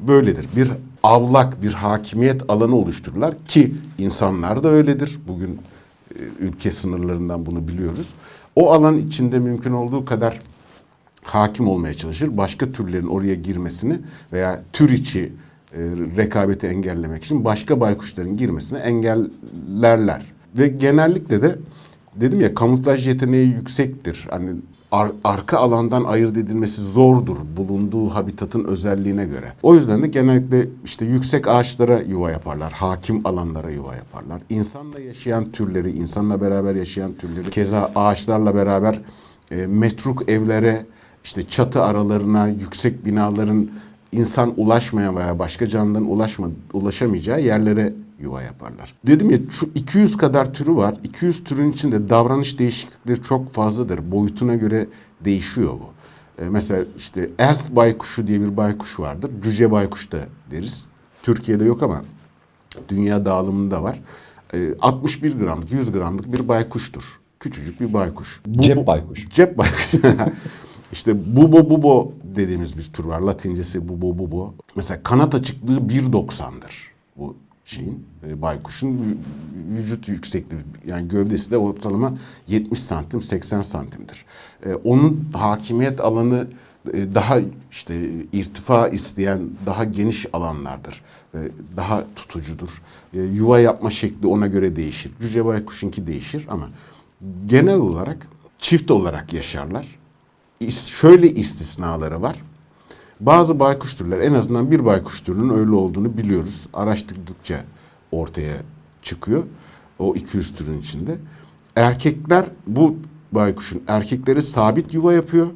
böyledir. 0.01 0.49
Bir 0.57 0.71
avlak, 1.03 1.63
bir 1.63 1.73
hakimiyet 1.73 2.43
alanı 2.51 2.77
oluştururlar 2.77 3.35
ki 3.49 3.75
insanlar 3.99 4.63
da 4.63 4.69
öyledir. 4.69 5.19
Bugün 5.29 5.59
e, 6.15 6.23
ülke 6.41 6.71
sınırlarından 6.71 7.47
bunu 7.47 7.69
biliyoruz. 7.69 8.15
O 8.59 8.73
alan 8.73 8.99
içinde 8.99 9.38
mümkün 9.38 9.73
olduğu 9.73 10.05
kadar 10.05 10.38
hakim 11.23 11.69
olmaya 11.69 11.95
çalışır. 11.95 12.37
Başka 12.37 12.71
türlerin 12.71 13.07
oraya 13.07 13.35
girmesini 13.35 13.99
veya 14.33 14.62
tür 14.73 14.91
içi 14.91 15.33
e, 15.73 15.79
rekabeti 16.17 16.67
engellemek 16.67 17.25
için 17.25 17.45
başka 17.45 17.81
baykuşların 17.81 18.37
girmesini 18.37 18.79
engellerler. 18.79 20.23
Ve 20.59 20.69
genellikle 20.69 21.43
de 21.43 21.59
dedim 22.17 22.41
ya 22.41 22.55
kamuflaj 22.55 23.09
yeteneği 23.09 23.47
yüksektir. 23.47 24.27
Hani 24.31 24.50
ar- 24.92 25.12
arka 25.25 25.59
alandan 25.59 26.04
ayırt 26.04 26.37
edilmesi 26.37 26.83
zordur 26.83 27.37
bulunduğu 27.57 28.09
habitatın 28.09 28.64
özelliğine 28.64 29.25
göre. 29.25 29.52
O 29.62 29.75
yüzden 29.75 30.02
de 30.02 30.07
genellikle 30.07 30.68
işte 30.85 31.04
yüksek 31.04 31.49
ağaçlara 31.49 32.00
yuva 32.00 32.30
yaparlar, 32.30 32.73
hakim 32.73 33.26
alanlara 33.26 33.71
yuva 33.71 33.95
yaparlar. 33.95 34.42
İnsanla 34.49 35.00
yaşayan 35.00 35.52
türleri, 35.52 35.90
insanla 35.90 36.40
beraber 36.40 36.75
yaşayan 36.75 37.12
türleri, 37.12 37.50
keza 37.50 37.90
ağaçlarla 37.95 38.54
beraber 38.54 39.00
e, 39.50 39.66
metruk 39.66 40.30
evlere, 40.30 40.87
işte 41.25 41.42
çatı 41.49 41.83
aralarına, 41.83 42.49
yüksek 42.49 43.04
binaların 43.04 43.68
insan 44.12 44.54
ulaşmayan 44.57 45.16
veya 45.16 45.38
başka 45.38 45.66
canlıların 45.66 46.11
ulaşma, 46.11 46.49
ulaşamayacağı 46.73 47.40
yerlere 47.40 47.92
yuva 48.19 48.43
yaparlar. 48.43 48.95
Dedim 49.07 49.31
ya 49.31 49.39
şu 49.51 49.71
200 49.75 50.17
kadar 50.17 50.55
türü 50.55 50.77
var. 50.77 50.97
200 51.05 51.45
türün 51.45 51.73
içinde 51.73 52.09
davranış 52.09 52.59
değişiklikleri 52.59 53.23
çok 53.23 53.53
fazladır. 53.53 54.11
Boyutuna 54.11 54.55
göre 54.55 54.87
değişiyor 55.25 55.73
bu. 55.73 55.91
Ee, 56.43 56.49
mesela 56.49 56.85
işte 56.97 57.31
elf 57.39 57.71
baykuşu 57.77 58.27
diye 58.27 58.41
bir 58.41 58.57
baykuş 58.57 59.01
vardır. 59.01 59.31
Cüce 59.43 59.71
baykuş 59.71 60.13
da 60.13 60.19
deriz. 60.51 60.85
Türkiye'de 61.23 61.65
yok 61.65 61.83
ama 61.83 62.05
dünya 62.89 63.25
dağılımında 63.25 63.83
var. 63.83 64.01
Ee, 64.55 64.75
61 64.81 65.33
gramlık, 65.39 65.73
100 65.73 65.93
gramlık 65.93 66.33
bir 66.33 66.49
baykuştur. 66.49 67.21
Küçücük 67.41 67.81
bir 67.81 67.93
baykuş. 67.93 68.41
Bu- 68.47 68.63
Cep 68.63 68.87
baykuş. 68.87 69.29
Cep 69.31 69.59
baykuş. 69.59 69.91
işte 70.93 71.37
bubo 71.37 71.71
bubo 71.71 72.13
dediğimiz 72.37 72.77
bir 72.79 72.83
tür 72.83 73.05
var. 73.05 73.21
Latincesi 73.21 73.89
bubo 73.89 74.19
bubo. 74.19 74.55
Mesela 74.77 75.03
kanat 75.03 75.35
açıklığı 75.35 75.79
1.90'dır 75.79 76.89
bu 77.17 77.37
şeyin 77.69 78.07
e, 78.29 78.43
baykuşun 78.43 78.89
vü- 78.89 79.17
vücut 79.77 80.09
yüksekliği 80.09 80.61
yani 80.87 81.09
gövdesi 81.09 81.51
de 81.51 81.57
ortalama 81.59 82.15
70 82.47 82.79
santim 82.83 83.23
80 83.23 83.63
santimdir. 83.63 84.25
E, 84.67 84.75
onun 84.75 85.29
hakimiyet 85.33 86.01
alanı 86.01 86.47
e, 86.93 87.15
daha 87.15 87.39
işte 87.71 88.11
irtifa 88.33 88.89
isteyen 88.89 89.41
daha 89.67 89.85
geniş 89.85 90.27
alanlardır 90.33 91.03
ve 91.35 91.49
daha 91.77 92.05
tutucudur. 92.17 92.83
E, 93.15 93.21
yuva 93.23 93.61
yapma 93.61 93.91
şekli 93.91 94.27
ona 94.27 94.47
göre 94.47 94.77
değişir. 94.77 95.13
Cüce 95.21 95.45
baykuşunki 95.45 96.07
değişir 96.07 96.47
ama 96.51 96.69
genel 97.47 97.79
olarak 97.79 98.27
çift 98.59 98.91
olarak 98.91 99.33
yaşarlar. 99.33 99.99
İs- 100.61 100.91
Şöyle 100.91 101.35
istisnaları 101.35 102.23
var. 102.23 102.37
Bazı 103.21 103.61
baykuş 103.61 103.95
türler 103.95 104.21
en 104.21 104.33
azından 104.33 104.71
bir 104.71 104.85
baykuş 104.85 105.21
türünün 105.21 105.51
öyle 105.51 105.71
olduğunu 105.71 106.19
biliyoruz. 106.19 106.67
Araştırdıkça 106.75 107.65
ortaya 108.13 108.57
çıkıyor. 109.03 109.43
O 109.99 110.15
200 110.15 110.55
türün 110.55 110.81
içinde. 110.81 111.17
Erkekler 111.77 112.45
bu 112.67 112.97
baykuşun 113.33 113.83
erkekleri 113.89 114.43
sabit 114.43 114.95
yuva 114.95 115.13
yapıyor. 115.13 115.47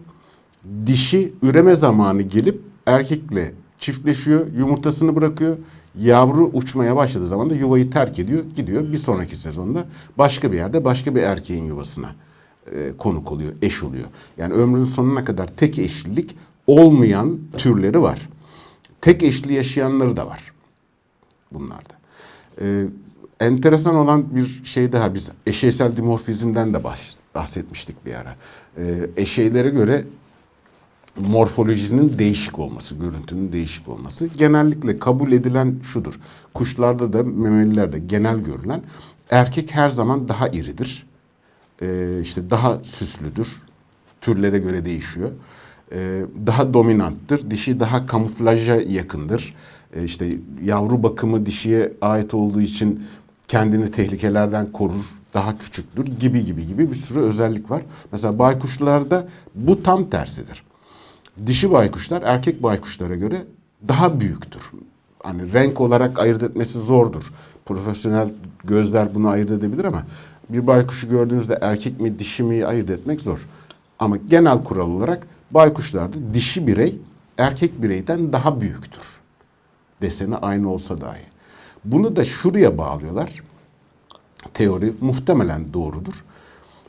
Dişi 0.87 1.33
üreme 1.43 1.75
zamanı 1.75 2.23
gelip 2.23 2.61
erkekle 2.87 3.55
çiftleşiyor, 3.79 4.47
yumurtasını 4.53 5.17
bırakıyor. 5.17 5.57
Yavru 5.99 6.51
uçmaya 6.53 6.97
başladığı 6.97 7.27
zaman 7.27 7.51
da 7.51 7.55
yuvayı 7.55 7.91
terk 7.91 8.19
ediyor, 8.19 8.45
gidiyor. 8.57 8.93
Bir 8.93 8.99
sonraki 8.99 9.37
sezonda 9.37 9.85
başka 10.19 10.53
bir 10.53 10.57
yerde 10.57 10.85
başka 10.85 11.15
bir 11.15 11.23
erkeğin 11.23 11.65
yuvasına 11.65 12.15
e, 12.73 12.93
konuk 12.99 13.33
oluyor, 13.33 13.53
eş 13.63 13.83
oluyor. 13.83 14.05
Yani 14.39 14.55
ömrünün 14.55 14.85
sonuna 14.85 15.25
kadar 15.25 15.47
tek 15.47 15.79
eşlilik 15.79 16.37
olmayan 16.67 17.39
türleri 17.59 18.03
var. 18.03 18.29
Tek 19.01 19.23
eşli 19.23 19.53
yaşayanları 19.55 20.17
da 20.17 20.27
var 20.27 20.53
bunlarda. 21.53 21.95
Ee, 22.61 22.85
enteresan 23.41 23.95
olan 23.95 24.37
bir 24.37 24.61
şey 24.65 24.93
daha 24.93 25.15
biz 25.15 25.31
eşeysel 25.47 25.97
dimorfizmden 25.97 26.75
de 26.75 26.79
bahs- 26.79 27.17
bahsetmiştik 27.35 28.07
bir 28.07 28.15
ara. 28.15 28.37
Ee, 28.79 29.11
eşeylere 29.17 29.69
göre 29.69 30.05
morfolojisinin 31.17 32.19
değişik 32.19 32.59
olması, 32.59 32.95
görüntünün 32.95 33.53
değişik 33.53 33.89
olması 33.89 34.27
genellikle 34.27 34.99
kabul 34.99 35.33
edilen 35.33 35.81
şudur. 35.83 36.21
Kuşlarda 36.55 37.13
da 37.13 37.23
memelilerde 37.23 37.99
genel 37.99 38.39
görülen 38.39 38.83
erkek 39.31 39.75
her 39.75 39.89
zaman 39.89 40.29
daha 40.29 40.49
iridir. 40.49 41.07
Ee, 41.83 42.21
işte 42.23 42.51
daha 42.51 42.85
süslüdür. 42.85 43.63
Türlere 44.21 44.59
göre 44.59 44.85
değişiyor. 44.85 45.31
Ee, 45.95 46.23
daha 46.47 46.75
dominanttır. 46.75 47.51
Dişi 47.51 47.81
daha 47.81 48.07
kamuflaja 48.07 48.77
yakındır. 48.77 49.55
Ee, 49.97 50.05
işte 50.05 50.37
yavru 50.65 51.03
bakımı 51.03 51.47
dişiye 51.47 51.93
ait 52.01 52.35
olduğu 52.35 52.61
için 52.61 53.05
kendini 53.49 53.91
tehlikelerden 53.91 54.73
korur, 54.73 55.05
daha 55.35 55.59
küçüktür 55.59 56.07
gibi 56.07 56.45
gibi 56.45 56.67
gibi 56.67 56.91
bir 56.91 56.95
sürü 56.95 57.21
özellik 57.21 57.71
var. 57.71 57.83
Mesela 58.13 58.39
baykuşlarda 58.39 59.29
bu 59.55 59.83
tam 59.83 60.11
tersidir. 60.11 60.63
Dişi 61.47 61.73
baykuşlar 61.73 62.23
erkek 62.23 62.63
baykuşlara 62.63 63.17
göre 63.17 63.45
daha 63.89 64.21
büyüktür. 64.21 64.71
Hani 65.23 65.53
renk 65.53 65.81
olarak 65.81 66.19
ayırt 66.19 66.43
etmesi 66.43 66.79
zordur. 66.79 67.33
Profesyonel 67.65 68.29
gözler 68.65 69.15
bunu 69.15 69.29
ayırt 69.29 69.51
edebilir 69.51 69.85
ama 69.85 70.03
bir 70.49 70.67
baykuşu 70.67 71.09
gördüğünüzde 71.09 71.59
erkek 71.61 72.01
mi 72.01 72.19
dişi 72.19 72.43
mi 72.43 72.67
ayırt 72.67 72.91
etmek 72.91 73.21
zor. 73.21 73.47
Ama 73.99 74.17
genel 74.17 74.65
kural 74.65 74.91
olarak 74.91 75.27
baykuşlarda 75.55 76.35
dişi 76.35 76.67
birey 76.67 76.99
erkek 77.39 77.83
bireyden 77.83 78.33
daha 78.33 78.61
büyüktür. 78.61 79.03
Deseni 80.03 80.37
aynı 80.37 80.73
olsa 80.73 81.01
dahi. 81.01 81.23
Bunu 81.85 82.17
da 82.17 82.25
şuraya 82.25 82.79
bağlıyorlar. 82.79 83.43
Teori 84.55 84.93
muhtemelen 85.01 85.73
doğrudur. 85.73 86.25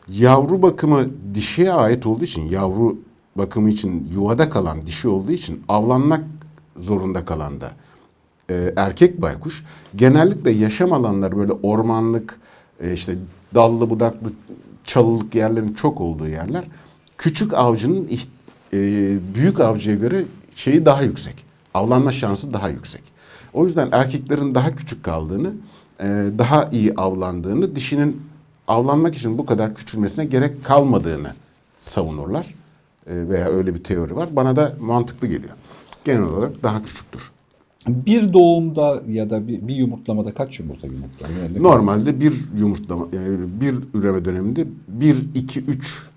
Yavru 0.10 0.62
bakımı 0.62 1.10
dişiye 1.34 1.74
ait 1.74 2.06
olduğu 2.06 2.24
için, 2.24 2.42
yavru 2.42 2.98
bakımı 3.36 3.70
için 3.70 4.10
yuvada 4.14 4.50
kalan 4.50 4.86
dişi 4.86 5.08
olduğu 5.08 5.32
için 5.32 5.64
avlanmak 5.68 6.24
zorunda 6.78 7.26
kalan 7.26 7.62
da 7.62 7.72
e, 8.50 8.74
erkek 8.76 9.22
baykuş 9.22 9.64
genellikle 9.96 10.52
yaşam 10.52 10.94
alanları 10.94 11.38
böyle 11.38 11.52
ormanlık, 11.52 12.40
e, 12.80 12.94
işte 12.94 13.16
dallı 13.56 13.90
budaklı, 13.90 14.32
çalılık 14.86 15.36
yerlerin 15.36 15.74
çok 15.74 16.02
olduğu 16.02 16.28
yerler. 16.28 16.64
Küçük 17.18 17.54
avcının 17.54 18.08
e, 18.74 18.78
büyük 19.36 19.60
avcıya 19.60 19.96
göre 19.96 20.24
şeyi 20.56 20.86
daha 20.86 21.02
yüksek. 21.04 21.36
Avlanma 21.74 22.12
şansı 22.12 22.54
daha 22.54 22.70
yüksek. 22.70 23.02
O 23.54 23.66
yüzden 23.66 23.90
erkeklerin 23.92 24.56
daha 24.56 24.76
küçük 24.76 25.04
kaldığını, 25.04 25.52
e, 26.00 26.06
daha 26.38 26.70
iyi 26.72 26.94
avlandığını, 26.94 27.76
dişinin 27.76 28.22
avlanmak 28.68 29.16
için 29.16 29.38
bu 29.38 29.46
kadar 29.46 29.76
küçülmesine 29.76 30.26
gerek 30.26 30.66
kalmadığını 30.66 31.34
savunurlar. 31.80 32.56
E, 33.08 33.30
veya 33.30 33.48
öyle 33.48 33.74
bir 33.74 33.84
teori 33.84 34.16
var. 34.16 34.30
Bana 34.36 34.56
da 34.56 34.74
mantıklı 34.82 35.28
geliyor. 35.28 35.54
Genel 36.06 36.24
olarak 36.24 36.64
daha 36.64 36.82
küçüktür. 36.84 37.32
Bir 37.88 38.34
doğumda 38.34 39.02
ya 39.08 39.30
da 39.30 39.48
bir, 39.48 39.68
bir 39.68 39.76
yumurtlamada 39.76 40.34
kaç 40.34 40.60
yumurta 40.60 40.88
ne- 40.88 41.64
Normalde 41.64 42.20
bir 42.20 42.34
yumurtlama, 42.58 43.08
yani 43.14 43.38
bir 43.62 43.76
üreme 43.94 44.26
döneminde 44.26 44.68
1, 44.88 45.18
2, 45.36 45.60
3, 45.60 46.10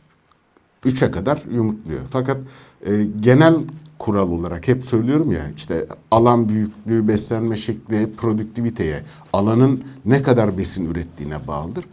3'e 0.87 1.11
kadar 1.11 1.43
yumurtluyor. 1.52 2.00
Fakat 2.11 2.38
e, 2.87 3.07
genel 3.21 3.55
kural 3.99 4.31
olarak 4.31 4.69
hep 4.69 4.85
söylüyorum 4.85 5.33
ya 5.33 5.50
işte 5.57 5.87
alan 6.11 6.49
büyüklüğü, 6.49 7.09
beslenme 7.09 7.57
şekli, 7.57 8.12
produktiviteye, 8.16 9.02
alanın 9.33 9.85
ne 10.05 10.23
kadar 10.23 10.59
besin 10.59 10.90
ürettiğine 10.90 11.47
bağlıdır. 11.47 11.85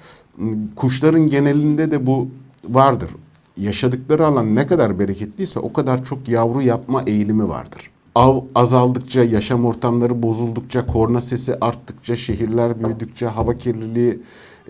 Kuşların 0.76 1.28
genelinde 1.28 1.92
de 1.92 2.06
bu 2.06 2.30
vardır. 2.70 3.10
Yaşadıkları 3.58 4.28
alan 4.28 4.56
ne 4.56 4.68
kadar 4.68 5.00
bereketliyse 5.00 5.60
o 5.60 5.74
kadar 5.74 6.06
çok 6.06 6.28
yavru 6.28 6.62
yapma 6.62 7.04
eğilimi 7.08 7.50
vardır. 7.50 7.90
Av 8.16 8.42
azaldıkça, 8.56 9.24
yaşam 9.24 9.66
ortamları 9.66 10.24
bozuldukça, 10.24 10.86
korna 10.86 11.22
sesi 11.22 11.56
arttıkça, 11.62 12.16
şehirler 12.16 12.84
büyüdükçe, 12.84 13.26
hava 13.26 13.58
kirliliği 13.58 14.20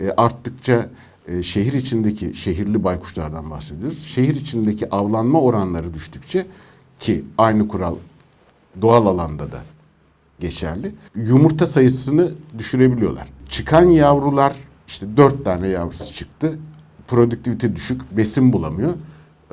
e, 0.02 0.12
arttıkça, 0.12 0.90
e, 1.28 1.44
şehir 1.44 1.74
içindeki 1.74 2.36
şehirli 2.36 2.84
baykuşlardan 2.84 3.52
bahsediyoruz. 3.52 4.04
Şehir 4.04 4.36
içindeki 4.36 4.90
avlanma 4.90 5.42
oranları 5.42 5.94
düştükçe 5.94 6.46
ki 7.00 7.26
aynı 7.38 7.68
kural 7.68 7.96
doğal 8.82 9.06
alanda 9.06 9.52
da 9.52 9.62
geçerli. 10.40 10.92
Yumurta 11.16 11.68
sayısını 11.68 12.32
düşürebiliyorlar. 12.58 13.28
Çıkan 13.50 13.90
yavrular 13.90 14.56
işte 14.88 15.18
dört 15.18 15.46
tane 15.46 15.68
yavrusu 15.68 16.14
çıktı. 16.14 16.60
Produktivite 17.08 17.76
düşük, 17.76 18.18
besin 18.18 18.54
bulamıyor. 18.54 18.94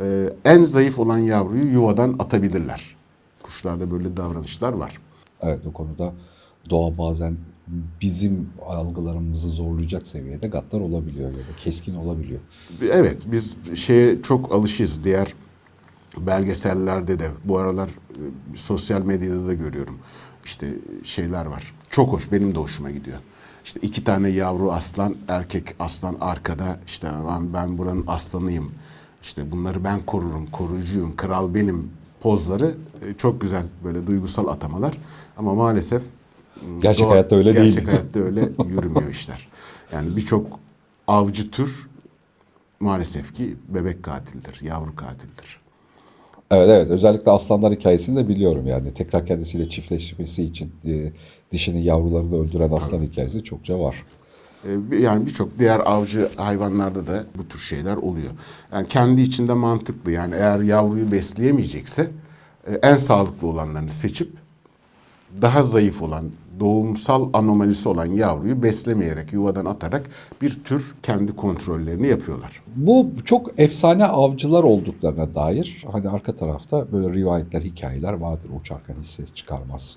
Ee, 0.02 0.32
en 0.44 0.64
zayıf 0.64 0.98
olan 0.98 1.18
yavruyu 1.18 1.72
yuvadan 1.72 2.16
atabilirler. 2.18 2.96
Kuşlarda 3.42 3.90
böyle 3.90 4.16
davranışlar 4.16 4.72
var. 4.72 4.98
Evet 5.42 5.60
o 5.66 5.72
konuda 5.72 6.12
doğa 6.70 6.98
bazen 6.98 7.36
bizim 8.00 8.48
algılarımızı 8.66 9.48
zorlayacak 9.48 10.06
seviyede 10.06 10.48
gaddar 10.48 10.80
olabiliyor 10.80 11.32
ya 11.32 11.38
da 11.38 11.56
keskin 11.58 11.94
olabiliyor. 11.94 12.40
Evet 12.82 13.22
biz 13.26 13.56
şeye 13.74 14.22
çok 14.22 14.52
alışıyız. 14.52 15.04
Diğer 15.04 15.34
belgesellerde 16.18 17.18
de 17.18 17.30
bu 17.44 17.58
aralar 17.58 17.88
e, 17.88 18.56
sosyal 18.56 19.02
medyada 19.02 19.46
da 19.46 19.54
görüyorum. 19.54 19.98
İşte 20.44 20.74
şeyler 21.04 21.46
var. 21.46 21.74
Çok 21.90 22.12
hoş 22.12 22.32
benim 22.32 22.54
de 22.54 22.58
hoşuma 22.58 22.90
gidiyor. 22.90 23.18
İşte 23.64 23.80
iki 23.82 24.04
tane 24.04 24.28
yavru 24.28 24.72
aslan, 24.72 25.16
erkek 25.28 25.74
aslan 25.78 26.16
arkada. 26.20 26.80
İşte 26.86 27.08
ben, 27.28 27.52
ben 27.54 27.78
buranın 27.78 28.04
aslanıyım. 28.06 28.72
İşte 29.22 29.50
bunları 29.50 29.84
ben 29.84 30.00
korurum, 30.00 30.46
koruyucuyum, 30.46 31.16
kral 31.16 31.54
benim 31.54 31.90
pozları 32.20 32.74
e, 33.02 33.14
çok 33.14 33.40
güzel 33.40 33.66
böyle 33.84 34.06
duygusal 34.06 34.48
atamalar. 34.48 34.98
Ama 35.36 35.54
maalesef 35.54 36.02
Gerçek 36.82 37.06
doğa- 37.06 37.10
hayatta 37.10 37.36
öyle 37.36 37.56
değil. 37.56 37.74
Gerçek 37.74 37.88
hayatta 37.88 38.20
öyle 38.20 38.40
yürümüyor 38.68 39.10
işler. 39.10 39.48
Yani 39.92 40.16
birçok 40.16 40.46
avcı 41.08 41.50
tür 41.50 41.88
maalesef 42.80 43.34
ki 43.34 43.56
bebek 43.68 44.02
katildir, 44.02 44.60
yavru 44.62 44.96
katildir. 44.96 45.60
Evet 46.50 46.68
evet 46.68 46.90
özellikle 46.90 47.30
aslanlar 47.30 47.72
hikayesini 47.72 48.16
de 48.16 48.28
biliyorum 48.28 48.66
yani 48.66 48.94
tekrar 48.94 49.26
kendisiyle 49.26 49.68
çiftleşmesi 49.68 50.44
için 50.44 50.72
e, 50.86 51.12
dişinin 51.52 51.78
yavrularını 51.82 52.40
öldüren 52.42 52.70
aslan 52.72 53.02
hikayesi 53.02 53.44
çokça 53.44 53.80
var. 53.80 54.04
Bir- 54.64 54.98
Yani 54.98 55.26
birçok 55.26 55.58
diğer 55.58 55.80
avcı 55.80 56.28
hayvanlarda 56.36 57.06
da 57.06 57.24
bu 57.38 57.48
tür 57.48 57.58
şeyler 57.58 57.96
oluyor. 57.96 58.30
Yani 58.72 58.88
kendi 58.88 59.20
içinde 59.20 59.52
mantıklı. 59.52 60.10
Yani 60.12 60.34
eğer 60.34 60.60
yavruyu 60.60 61.12
besleyemeyecekse 61.12 62.10
e, 62.66 62.74
en 62.74 62.96
sağlıklı 62.96 63.46
olanlarını 63.46 63.90
seçip 63.90 64.32
daha 65.42 65.62
zayıf 65.62 66.02
olan, 66.02 66.24
doğumsal 66.60 67.30
anomalisi 67.32 67.88
olan 67.88 68.06
yavruyu 68.06 68.62
beslemeyerek, 68.62 69.32
yuvadan 69.32 69.64
atarak 69.64 70.10
bir 70.42 70.64
tür 70.64 70.94
kendi 71.02 71.36
kontrollerini 71.36 72.06
yapıyorlar. 72.06 72.62
Bu 72.76 73.10
çok 73.24 73.60
efsane 73.60 74.04
avcılar 74.04 74.62
olduklarına 74.62 75.34
dair 75.34 75.84
hani 75.92 76.08
arka 76.08 76.36
tarafta 76.36 76.92
böyle 76.92 77.12
rivayetler, 77.12 77.62
hikayeler 77.62 78.12
vardır. 78.12 78.50
Uçarken 78.60 78.96
hiç 79.00 79.08
ses 79.08 79.34
çıkarmaz. 79.34 79.96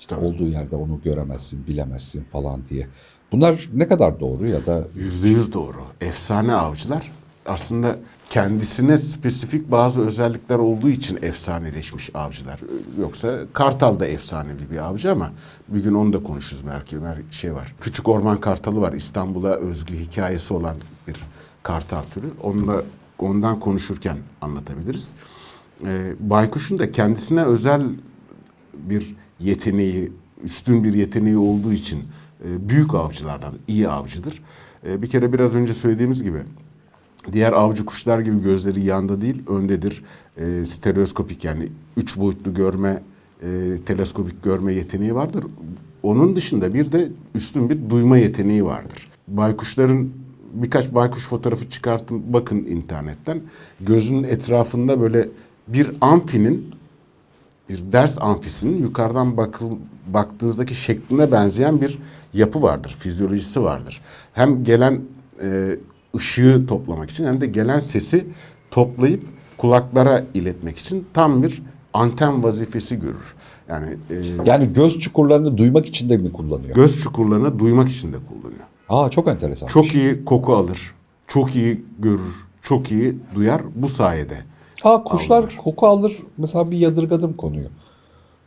İşte 0.00 0.14
Tabii. 0.14 0.24
olduğu 0.24 0.48
yerde 0.48 0.76
onu 0.76 1.00
göremezsin, 1.04 1.66
bilemezsin 1.66 2.24
falan 2.32 2.60
diye. 2.70 2.86
Bunlar 3.32 3.68
ne 3.74 3.88
kadar 3.88 4.20
doğru 4.20 4.46
ya 4.46 4.66
da 4.66 4.84
Yüzde 4.94 5.28
yüz 5.28 5.52
doğru. 5.52 5.76
Efsane 6.00 6.54
avcılar 6.54 7.12
aslında 7.46 7.98
kendisine 8.30 8.98
spesifik 8.98 9.70
bazı 9.70 10.06
özellikler 10.06 10.58
olduğu 10.58 10.88
için 10.88 11.18
efsaneleşmiş 11.22 12.10
avcılar. 12.14 12.60
Yoksa 13.00 13.38
Kartal 13.52 14.00
da 14.00 14.06
efsanevi 14.06 14.70
bir 14.70 14.78
avcı 14.78 15.12
ama 15.12 15.30
bir 15.68 15.82
gün 15.82 15.94
onu 15.94 16.12
da 16.12 16.22
konuşuruz 16.22 16.66
belki. 16.66 16.96
Bir 17.02 17.34
şey 17.34 17.54
var. 17.54 17.74
Küçük 17.80 18.08
orman 18.08 18.38
kartalı 18.38 18.80
var. 18.80 18.92
İstanbul'a 18.92 19.54
özgü 19.54 19.98
hikayesi 19.98 20.54
olan 20.54 20.76
bir 21.08 21.16
kartal 21.62 22.02
türü. 22.02 22.26
Onunla, 22.42 22.82
ondan 23.18 23.60
konuşurken 23.60 24.16
anlatabiliriz. 24.40 25.12
Ee, 25.84 26.12
baykuşun 26.20 26.78
da 26.78 26.92
kendisine 26.92 27.44
özel 27.44 27.82
bir 28.74 29.14
yeteneği, 29.40 30.12
üstün 30.42 30.84
bir 30.84 30.94
yeteneği 30.94 31.36
olduğu 31.36 31.72
için 31.72 32.04
e, 32.44 32.68
büyük 32.68 32.94
avcılardan, 32.94 33.54
iyi 33.68 33.88
avcıdır. 33.88 34.42
E, 34.86 35.02
bir 35.02 35.06
kere 35.06 35.32
biraz 35.32 35.54
önce 35.54 35.74
söylediğimiz 35.74 36.22
gibi 36.22 36.38
diğer 37.32 37.52
avcı 37.52 37.84
kuşlar 37.84 38.20
gibi 38.20 38.42
gözleri 38.42 38.84
yanda 38.84 39.20
değil, 39.20 39.42
öndedir. 39.48 40.04
E, 40.36 40.66
stereoskopik 40.66 41.44
yani 41.44 41.68
üç 41.96 42.16
boyutlu 42.16 42.54
görme, 42.54 43.02
e, 43.42 43.46
teleskopik 43.86 44.42
görme 44.42 44.72
yeteneği 44.72 45.14
vardır. 45.14 45.44
Onun 46.02 46.36
dışında 46.36 46.74
bir 46.74 46.92
de 46.92 47.08
üstün 47.34 47.70
bir 47.70 47.90
duyma 47.90 48.18
yeteneği 48.18 48.64
vardır. 48.64 49.10
Baykuşların 49.28 50.08
birkaç 50.54 50.94
baykuş 50.94 51.26
fotoğrafı 51.26 51.70
çıkartın 51.70 52.32
bakın 52.32 52.56
internetten. 52.56 53.40
Gözünün 53.80 54.22
etrafında 54.22 55.00
böyle 55.00 55.28
bir 55.68 55.90
amfinin 56.00 56.74
bir 57.68 57.92
ders 57.92 58.18
amfisinin 58.20 58.82
yukarıdan 58.82 59.36
bakıl, 59.36 59.70
baktığınızdaki 60.06 60.74
şekline 60.74 61.32
benzeyen 61.32 61.80
bir 61.80 61.98
yapı 62.34 62.62
vardır, 62.62 62.96
fizyolojisi 62.98 63.62
vardır. 63.62 64.00
Hem 64.32 64.64
gelen 64.64 65.00
e, 65.42 65.76
ışığı 66.16 66.66
toplamak 66.68 67.10
için 67.10 67.24
hem 67.24 67.40
de 67.40 67.46
gelen 67.46 67.80
sesi 67.80 68.26
toplayıp 68.70 69.22
kulaklara 69.58 70.24
iletmek 70.34 70.78
için 70.78 71.06
tam 71.14 71.42
bir 71.42 71.62
anten 71.94 72.42
vazifesi 72.42 73.00
görür. 73.00 73.34
Yani 73.68 73.96
e, 74.10 74.14
yani 74.44 74.72
göz 74.72 74.98
çukurlarını 74.98 75.58
duymak 75.58 75.86
için 75.86 76.10
de 76.10 76.16
mi 76.16 76.32
kullanıyor? 76.32 76.74
göz 76.74 77.00
çukurlarını 77.00 77.58
duymak 77.58 77.88
için 77.88 78.12
de 78.12 78.16
kullanıyor. 78.28 78.64
Aa 78.88 79.10
çok 79.10 79.28
enteresan. 79.28 79.66
Çok 79.66 79.94
iyi 79.94 80.24
koku 80.24 80.54
alır, 80.54 80.94
çok 81.28 81.56
iyi 81.56 81.84
görür, 81.98 82.46
çok 82.62 82.92
iyi 82.92 83.16
duyar 83.34 83.62
bu 83.74 83.88
sayede. 83.88 84.38
Aa 84.84 85.04
kuşlar 85.04 85.38
Avlar. 85.38 85.56
koku 85.64 85.86
alır. 85.86 86.18
Mesela 86.38 86.70
bir 86.70 86.78
yadırgadım 86.78 87.32
konuyu. 87.32 87.66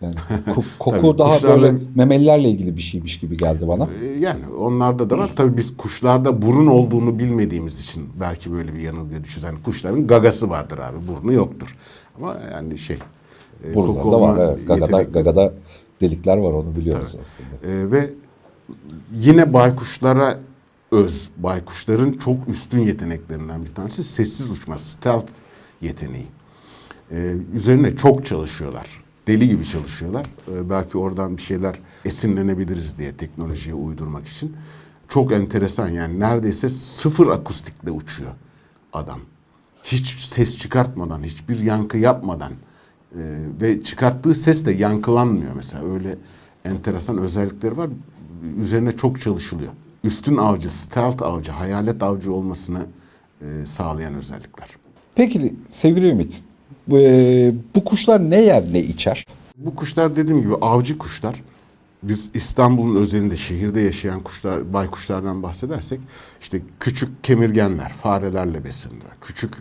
Yani 0.02 0.14
ko- 0.48 0.64
koku 0.80 1.02
Tabii, 1.02 1.18
daha 1.18 1.36
kuşlarla- 1.38 1.62
böyle 1.62 1.78
memelilerle 1.96 2.50
ilgili 2.50 2.76
bir 2.76 2.82
şeymiş 2.82 3.20
gibi 3.20 3.38
geldi 3.38 3.68
bana. 3.68 3.88
Ee, 4.04 4.06
Yani 4.20 4.40
onlarda 4.60 5.10
da 5.10 5.18
var. 5.18 5.30
Tabii 5.36 5.58
biz 5.58 5.78
kuşlarda 5.78 6.42
burun 6.42 6.68
olduğunu 6.68 7.20
bilmediğimiz 7.20 7.80
için 7.84 8.10
belki 8.20 8.52
böyle 8.52 8.74
bir 8.74 8.80
yanılgıya 8.80 9.24
düşüyoruz. 9.24 9.54
Yani 9.54 9.64
kuşların 9.64 10.08
gagası 10.08 10.50
vardır 10.50 10.78
abi. 10.78 10.98
Burnu 11.08 11.34
yoktur. 11.34 11.76
Ama 12.18 12.38
yani 12.52 12.78
şey. 12.78 12.98
e, 13.64 13.74
koku 13.74 13.88
Buralarda 14.12 14.22
var 14.22 14.38
evet. 14.50 14.68
Gagada, 14.68 15.02
yetenekleri- 15.04 15.12
gagada 15.12 15.54
delikler 16.02 16.38
var 16.38 16.52
onu 16.52 16.76
biliyoruz 16.76 17.16
aslında. 17.22 17.72
Ee, 17.74 17.92
ve 17.92 18.10
yine 19.16 19.54
baykuşlara 19.54 20.40
öz, 20.92 21.30
baykuşların 21.38 22.12
çok 22.14 22.48
üstün 22.48 22.80
yeteneklerinden 22.80 23.66
bir 23.66 23.74
tanesi 23.76 24.04
sessiz 24.04 24.52
uçma, 24.52 24.78
stealth 24.78 25.32
yeteneği. 25.82 26.26
Ee, 27.12 27.34
üzerine 27.56 27.96
çok 27.96 28.26
çalışıyorlar. 28.26 28.88
Deli 29.28 29.48
gibi 29.48 29.66
çalışıyorlar. 29.66 30.26
Ee, 30.52 30.70
belki 30.70 30.98
oradan 30.98 31.38
bir 31.38 31.42
şeyler 31.42 31.80
esinlenebiliriz 32.06 32.98
diye 32.98 33.14
teknolojiye 33.14 33.76
uydurmak 33.76 34.28
için. 34.28 34.56
Çok 35.10 35.32
enteresan 35.32 35.90
yani 35.90 36.20
neredeyse 36.20 36.70
sıfır 36.70 37.28
akustikle 37.28 37.92
uçuyor 37.92 38.32
adam. 38.94 39.20
Hiç 39.84 40.20
ses 40.20 40.58
çıkartmadan, 40.58 41.24
hiçbir 41.24 41.60
yankı 41.60 41.98
yapmadan 41.98 42.52
e, 43.12 43.22
ve 43.62 43.82
çıkarttığı 43.84 44.36
ses 44.36 44.66
de 44.66 44.72
yankılanmıyor 44.72 45.56
mesela. 45.56 45.94
Öyle 45.94 46.16
enteresan 46.66 47.18
özellikleri 47.18 47.78
var. 47.78 47.90
Üzerine 48.60 48.92
çok 48.92 49.22
çalışılıyor. 49.22 49.72
Üstün 50.04 50.38
avcı, 50.38 50.70
stealth 50.70 51.24
avcı, 51.24 51.52
hayalet 51.52 52.04
avcı 52.04 52.34
olmasını 52.34 52.86
e, 53.42 53.66
sağlayan 53.66 54.14
özellikler. 54.14 54.70
Peki 55.16 55.56
sevgili 55.72 56.10
Ümit, 56.10 56.44
e, 56.92 57.54
bu 57.76 57.86
kuşlar 57.86 58.30
ne 58.30 58.42
yer 58.42 58.64
ne 58.72 58.80
içer? 58.80 59.26
Bu 59.58 59.76
kuşlar 59.76 60.16
dediğim 60.16 60.42
gibi 60.42 60.56
avcı 60.56 60.98
kuşlar. 60.98 61.44
Biz 62.04 62.30
İstanbul'un 62.34 63.02
özelinde 63.02 63.38
şehirde 63.38 63.82
yaşayan 63.82 64.22
kuşlar, 64.22 64.74
baykuşlardan 64.74 65.44
bahsedersek 65.44 66.00
işte 66.42 66.62
küçük 66.80 67.24
kemirgenler, 67.24 67.94
farelerle 67.94 68.64
beslenirler. 68.64 69.12
Küçük 69.22 69.54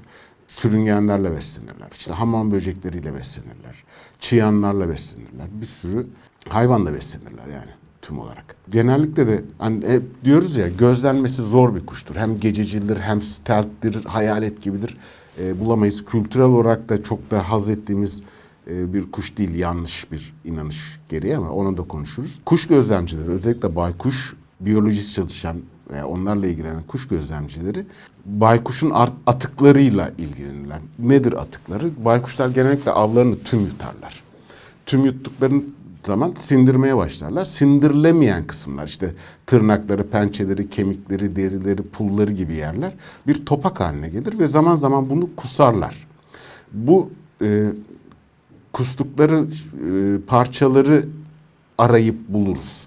sürüngenlerle 0.49 1.31
beslenirler. 1.37 1.89
İşte 1.99 2.13
hamam 2.13 2.51
böcekleriyle 2.51 3.15
beslenirler. 3.15 3.85
Çıyanlarla 4.21 4.89
beslenirler. 4.89 5.47
Bir 5.61 5.67
sürü 5.67 6.07
hayvanla 6.49 6.95
beslenirler 6.95 7.47
yani 7.47 7.71
tüm 8.03 8.19
olarak. 8.19 8.57
Genellikle 8.71 9.27
de 9.27 9.45
hani 9.59 9.89
hep 9.89 10.03
diyoruz 10.25 10.57
ya 10.57 10.69
gözlenmesi 10.69 11.43
zor 11.43 11.75
bir 11.75 11.87
kuştur. 11.87 12.17
Hem 12.17 12.41
gececildir 12.41 12.97
hem 12.97 13.23
stealth'tir, 13.23 14.05
hayalet 14.05 14.63
gibidir. 14.63 14.97
Ee, 15.41 15.61
bulamayız. 15.61 16.05
Kültürel 16.05 16.47
olarak 16.47 16.89
da 16.89 17.03
çok 17.03 17.31
da 17.31 17.51
haz 17.51 17.69
ettiğimiz 17.69 18.23
e, 18.71 18.93
bir 18.93 19.11
kuş 19.11 19.37
değil 19.37 19.55
yanlış 19.55 20.13
bir 20.13 20.35
inanış 20.45 21.01
gereği 21.09 21.37
ama 21.37 21.51
onu 21.51 21.77
da 21.77 21.83
konuşuruz. 21.83 22.41
Kuş 22.45 22.67
gözlemcileri 22.67 23.31
özellikle 23.31 23.77
baykuş 23.77 24.37
biyolojisi 24.61 25.15
çalışan 25.15 25.57
veya 25.91 26.07
onlarla 26.07 26.47
ilgilenen 26.47 26.83
kuş 26.83 27.09
gözlemcileri 27.09 27.87
baykuşun 28.27 28.93
atıklarıyla 29.27 30.13
ilgilenirler. 30.19 30.79
Nedir 30.99 31.33
atıkları? 31.33 32.05
Baykuşlar 32.05 32.49
genellikle 32.49 32.91
avlarını 32.91 33.39
tüm 33.45 33.61
yutarlar. 33.61 34.23
Tüm 34.87 35.05
yuttuklarını 35.05 35.63
zaman 36.07 36.35
sindirmeye 36.37 36.97
başlarlar. 36.97 37.45
Sindirilemeyen 37.45 38.47
kısımlar 38.47 38.87
işte 38.87 39.15
tırnakları, 39.47 40.07
pençeleri, 40.11 40.71
kemikleri, 40.71 41.37
derileri, 41.37 41.83
pulları 41.83 42.33
gibi 42.33 42.55
yerler 42.55 42.93
bir 43.27 43.47
topak 43.47 43.81
haline 43.81 44.09
gelir 44.09 44.39
ve 44.39 44.47
zaman 44.47 44.77
zaman 44.77 45.11
bunu 45.11 45.29
kusarlar. 45.37 46.07
Bu 46.73 47.11
e, 47.43 47.67
kustukları 48.73 49.45
e, 49.45 50.21
parçaları 50.27 51.05
arayıp 51.79 52.29
buluruz. 52.29 52.87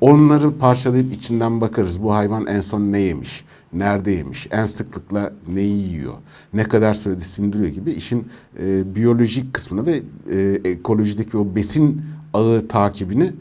Onları 0.00 0.58
parçalayıp 0.58 1.12
içinden 1.12 1.60
bakarız. 1.60 2.02
Bu 2.02 2.14
hayvan 2.14 2.46
en 2.46 2.60
son 2.60 2.80
ne 2.80 2.98
yemiş? 2.98 3.44
Nerede 3.72 4.10
yemiş? 4.10 4.46
En 4.50 4.64
sıklıkla 4.64 5.32
neyi 5.48 5.88
yiyor? 5.88 6.14
Ne 6.54 6.64
kadar 6.64 6.94
sürede 6.94 7.24
sindiriyor 7.24 7.68
gibi 7.68 7.90
işin 7.92 8.28
e, 8.62 8.94
biyolojik 8.94 9.54
kısmını 9.54 9.86
ve 9.86 10.02
e, 10.30 10.60
ekolojideki 10.70 11.38
o 11.38 11.54
besin 11.54 12.02
ağı 12.34 12.68
takibini 12.68 13.32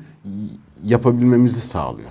yapabilmemizi 0.84 1.60
sağlıyor. 1.60 2.10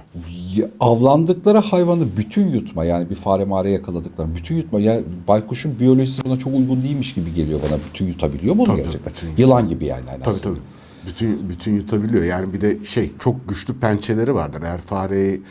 Avlandıkları 0.80 1.58
hayvanı 1.58 2.04
bütün 2.16 2.46
yutma 2.48 2.84
yani 2.84 3.10
bir 3.10 3.14
fare 3.14 3.44
mare 3.44 3.70
yakaladıkları 3.70 4.34
bütün 4.34 4.56
yutma. 4.56 4.80
Ya 4.80 5.00
baykuşun 5.28 5.78
biyolojisi 5.80 6.24
buna 6.24 6.38
çok 6.38 6.54
uygun 6.54 6.82
değilmiş 6.82 7.14
gibi 7.14 7.34
geliyor 7.34 7.60
bana. 7.68 7.78
Bütün 7.90 8.06
yutabiliyor 8.06 8.54
mu 8.54 8.62
onu 8.62 8.68
Tabii, 8.68 8.82
gerçekten? 8.82 9.12
bütün. 9.12 9.42
Yılan 9.42 9.68
gibi 9.68 9.84
yani. 9.84 10.04
yani 10.08 10.22
Tabii 10.22 10.34
aslında. 10.34 10.54
tabii. 10.54 10.64
Bütün 11.08 11.48
bütün 11.48 11.74
yutabiliyor. 11.74 12.24
Yani 12.24 12.52
bir 12.52 12.60
de 12.60 12.84
şey 12.84 13.12
çok 13.18 13.48
güçlü 13.48 13.74
pençeleri 13.74 14.34
vardır. 14.34 14.62
Eğer 14.62 14.80
fareyi 14.80 15.42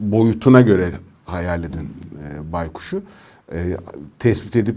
boyutuna 0.00 0.60
göre 0.60 0.90
hayal 1.26 1.64
edin 1.64 1.92
e, 2.22 2.52
baykuşu 2.52 3.02
e, 3.52 3.76
tespit 4.18 4.56
edip 4.56 4.76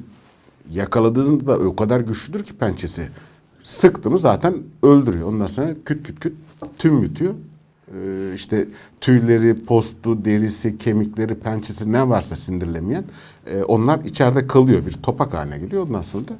yakaladığında 0.71 1.57
o 1.59 1.75
kadar 1.75 2.01
güçlüdür 2.01 2.43
ki 2.43 2.53
pençesi. 2.53 3.09
Sıktı 3.63 4.09
mı 4.09 4.17
zaten 4.17 4.53
öldürüyor. 4.83 5.27
Ondan 5.27 5.45
sonra 5.47 5.75
küt 5.85 6.07
küt 6.07 6.19
küt 6.19 6.33
tüm 6.77 7.01
yutuyor. 7.03 7.33
E, 7.95 8.33
işte 8.35 8.67
tüyleri, 9.01 9.65
postu, 9.65 10.25
derisi, 10.25 10.77
kemikleri, 10.77 11.35
pençesi 11.35 11.91
ne 11.91 12.09
varsa 12.09 12.35
sindirilemeyen 12.35 13.03
e, 13.47 13.63
onlar 13.63 13.99
içeride 14.05 14.47
kalıyor. 14.47 14.85
Bir 14.85 14.91
topak 14.91 15.33
haline 15.33 15.57
geliyor. 15.57 15.87
Ondan 15.87 16.01
sonra 16.01 16.27
da 16.27 16.33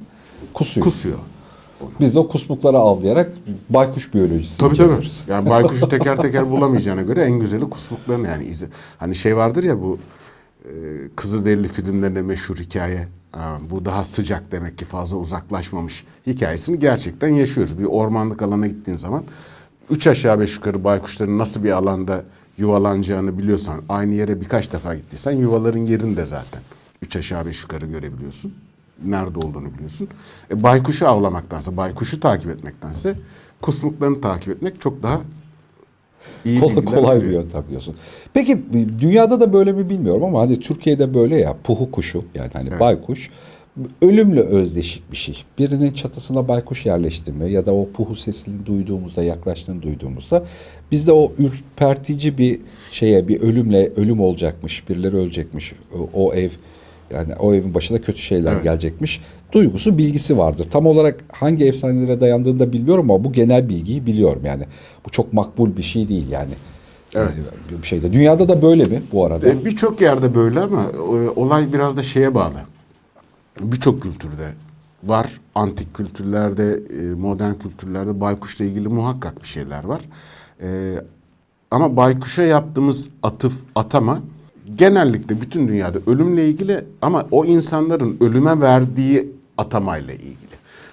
Kusuyor. 0.54 0.84
kusuyor. 0.84 1.18
Biz 2.00 2.14
de 2.14 2.18
o 2.18 2.28
kusmukları 2.28 2.76
avlayarak 2.76 3.32
baykuş 3.70 4.14
biyolojisi 4.14 4.58
Tabii 4.58 4.76
tabii. 4.76 4.86
inceliyoruz. 4.86 5.22
Yani 5.28 5.50
baykuşu 5.50 5.88
teker 5.88 6.16
teker 6.16 6.50
bulamayacağına 6.50 7.02
göre 7.02 7.22
en 7.22 7.40
güzeli 7.40 7.70
kusmukların 7.70 8.24
yani 8.24 8.44
izi. 8.44 8.68
Hani 8.98 9.14
şey 9.14 9.36
vardır 9.36 9.62
ya 9.62 9.80
bu 9.82 9.98
e, 10.64 10.70
Kızılderili 11.16 11.68
filmlerinde 11.68 12.22
meşhur 12.22 12.56
hikaye. 12.56 13.08
Ha, 13.32 13.58
bu 13.70 13.84
daha 13.84 14.04
sıcak 14.04 14.52
demek 14.52 14.78
ki 14.78 14.84
fazla 14.84 15.16
uzaklaşmamış 15.16 16.04
hikayesini 16.26 16.78
gerçekten 16.78 17.28
yaşıyoruz. 17.28 17.78
Bir 17.78 17.84
ormanlık 17.84 18.42
alana 18.42 18.66
gittiğin 18.66 18.98
zaman 18.98 19.24
üç 19.90 20.06
aşağı 20.06 20.40
beş 20.40 20.56
yukarı 20.56 20.84
baykuşların 20.84 21.38
nasıl 21.38 21.64
bir 21.64 21.70
alanda 21.70 22.24
yuvalanacağını 22.58 23.38
biliyorsan 23.38 23.82
aynı 23.88 24.14
yere 24.14 24.40
birkaç 24.40 24.72
defa 24.72 24.94
gittiysen 24.94 25.32
yuvaların 25.32 25.78
yerini 25.78 26.16
de 26.16 26.26
zaten 26.26 26.60
üç 27.02 27.16
aşağı 27.16 27.46
beş 27.46 27.62
yukarı 27.62 27.86
görebiliyorsun. 27.86 28.54
Nerede 29.04 29.38
olduğunu 29.38 29.74
biliyorsun. 29.74 30.08
E, 30.50 30.62
baykuşu 30.62 31.08
avlamaktansa, 31.08 31.76
baykuşu 31.76 32.20
takip 32.20 32.50
etmektense 32.50 33.14
kusmuklarını 33.62 34.20
takip 34.20 34.48
etmek 34.48 34.80
çok 34.80 35.02
daha 35.02 35.20
iyi 36.44 36.60
Kolay, 36.60 36.84
kolay 36.84 37.22
bir 37.22 37.30
yöntem 37.30 37.64
diyorsun. 37.70 37.94
Peki 38.34 38.62
dünyada 39.00 39.40
da 39.40 39.52
böyle 39.52 39.72
mi 39.72 39.90
bilmiyorum 39.90 40.24
ama 40.24 40.40
hani 40.40 40.60
Türkiye'de 40.60 41.14
böyle 41.14 41.36
ya 41.36 41.56
puhu 41.64 41.90
kuşu 41.90 42.24
yani 42.34 42.50
hani 42.52 42.68
Evet. 42.68 42.80
baykuş 42.80 43.30
ölümle 44.02 44.40
özdeşik 44.40 45.12
bir 45.12 45.16
şey. 45.16 45.44
Birinin 45.58 45.92
çatısına 45.92 46.48
baykuş 46.48 46.86
yerleştirme 46.86 47.46
ya 47.50 47.66
da 47.66 47.74
o 47.74 47.88
puhu 47.88 48.16
sesini 48.16 48.66
duyduğumuzda 48.66 49.22
yaklaştığını 49.22 49.82
duyduğumuzda 49.82 50.44
bizde 50.92 51.12
o 51.12 51.32
ürpertici 51.38 52.38
bir 52.38 52.60
şeye 52.90 53.28
bir 53.28 53.40
ölümle 53.40 53.92
ölüm 53.96 54.20
olacakmış 54.20 54.88
birileri 54.88 55.16
ölecekmiş 55.16 55.74
o 56.14 56.34
ev 56.34 56.50
yani 57.10 57.34
o 57.34 57.54
evin 57.54 57.74
başına 57.74 57.98
kötü 57.98 58.18
şeyler 58.18 58.52
Evet. 58.52 58.64
gelecekmiş 58.64 59.20
duygusu 59.52 59.98
bilgisi 59.98 60.38
vardır. 60.38 60.66
Tam 60.70 60.86
olarak 60.86 61.24
hangi 61.32 61.64
efsanelere 61.64 62.20
dayandığını 62.20 62.58
da 62.58 62.72
bilmiyorum 62.72 63.10
ama 63.10 63.24
bu 63.24 63.32
genel 63.32 63.68
bilgiyi 63.68 64.06
biliyorum 64.06 64.42
yani. 64.44 64.64
Bu 65.06 65.10
çok 65.10 65.32
makbul 65.32 65.76
bir 65.76 65.82
şey 65.82 66.08
değil 66.08 66.28
yani. 66.30 66.52
Evet. 67.14 67.30
Ee, 67.72 67.82
Bir 67.82 67.86
şeyde. 67.86 68.12
Dünyada 68.12 68.48
da 68.48 68.62
böyle 68.62 68.84
mi 68.84 69.02
bu 69.12 69.26
arada? 69.26 69.48
E, 69.48 69.64
Birçok 69.64 70.00
yerde 70.00 70.34
böyle 70.34 70.60
ama 70.60 70.82
e, 70.94 70.98
olay 71.40 71.72
biraz 71.72 71.96
da 71.96 72.02
şeye 72.02 72.34
bağlı. 72.34 72.60
Birçok 73.60 74.02
kültürde 74.02 74.52
var. 75.04 75.40
Antik 75.54 75.94
kültürlerde, 75.94 76.80
e, 77.00 77.14
modern 77.14 77.54
kültürlerde 77.54 78.20
baykuşla 78.20 78.64
ilgili 78.64 78.88
muhakkak 78.88 79.42
bir 79.42 79.48
şeyler 79.48 79.84
var. 79.84 80.00
Ama 81.70 81.96
baykuşa 81.96 82.42
yaptığımız 82.42 83.08
atıf, 83.22 83.52
atama 83.74 84.20
genellikle 84.76 85.40
bütün 85.40 85.68
dünyada 85.68 85.98
ölümle 86.06 86.48
ilgili 86.48 86.84
ama 87.02 87.26
o 87.30 87.44
insanların 87.44 88.16
ölüme 88.20 88.60
verdiği 88.60 89.32
atamayla 89.58 90.14
ilgili. 90.14 90.50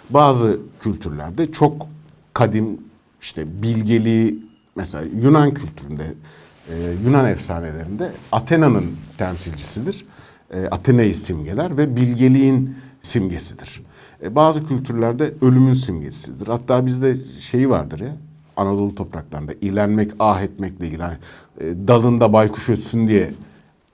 Bazı 0.09 0.59
kültürlerde 0.79 1.51
çok 1.51 1.87
kadim 2.33 2.79
işte 3.21 3.61
bilgeliği 3.61 4.39
mesela 4.75 5.03
Yunan 5.21 5.53
kültüründe 5.53 6.13
e, 6.69 6.73
Yunan 7.05 7.25
efsanelerinde 7.25 8.11
Athena'nın 8.31 8.85
temsilcisidir. 9.17 10.05
E, 10.53 10.67
Athena'yı 10.67 11.15
simgeler 11.15 11.77
ve 11.77 11.95
bilgeliğin 11.95 12.75
simgesidir. 13.01 13.83
E, 14.23 14.35
bazı 14.35 14.63
kültürlerde 14.63 15.33
ölümün 15.41 15.73
simgesidir. 15.73 16.47
Hatta 16.47 16.85
bizde 16.85 17.17
şeyi 17.39 17.69
vardır 17.69 17.99
ya 17.99 18.15
Anadolu 18.57 18.95
topraklarında 18.95 19.53
ilenmek, 19.61 20.11
ah 20.19 20.41
etmekle 20.41 20.87
ilgili. 20.87 21.03
Hani, 21.03 21.17
e, 21.61 21.87
dalında 21.87 22.33
baykuş 22.33 22.69
ötsün 22.69 23.07
diye 23.07 23.33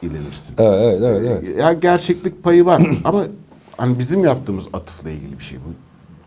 ilenirsin. 0.04 0.56
Evet, 0.58 0.80
evet, 0.82 1.02
evet. 1.04 1.44
evet. 1.46 1.58
Ya 1.58 1.74
gerçeklik 1.74 2.44
payı 2.44 2.66
var 2.66 2.84
ama 3.04 3.26
hani 3.78 4.00
bizim 4.00 4.26
yaptığımız 4.26 4.68
atıfla 4.74 5.10
ilgili 5.10 5.40
bir 5.40 5.44
şey 5.44 5.58
bu. 5.58 5.74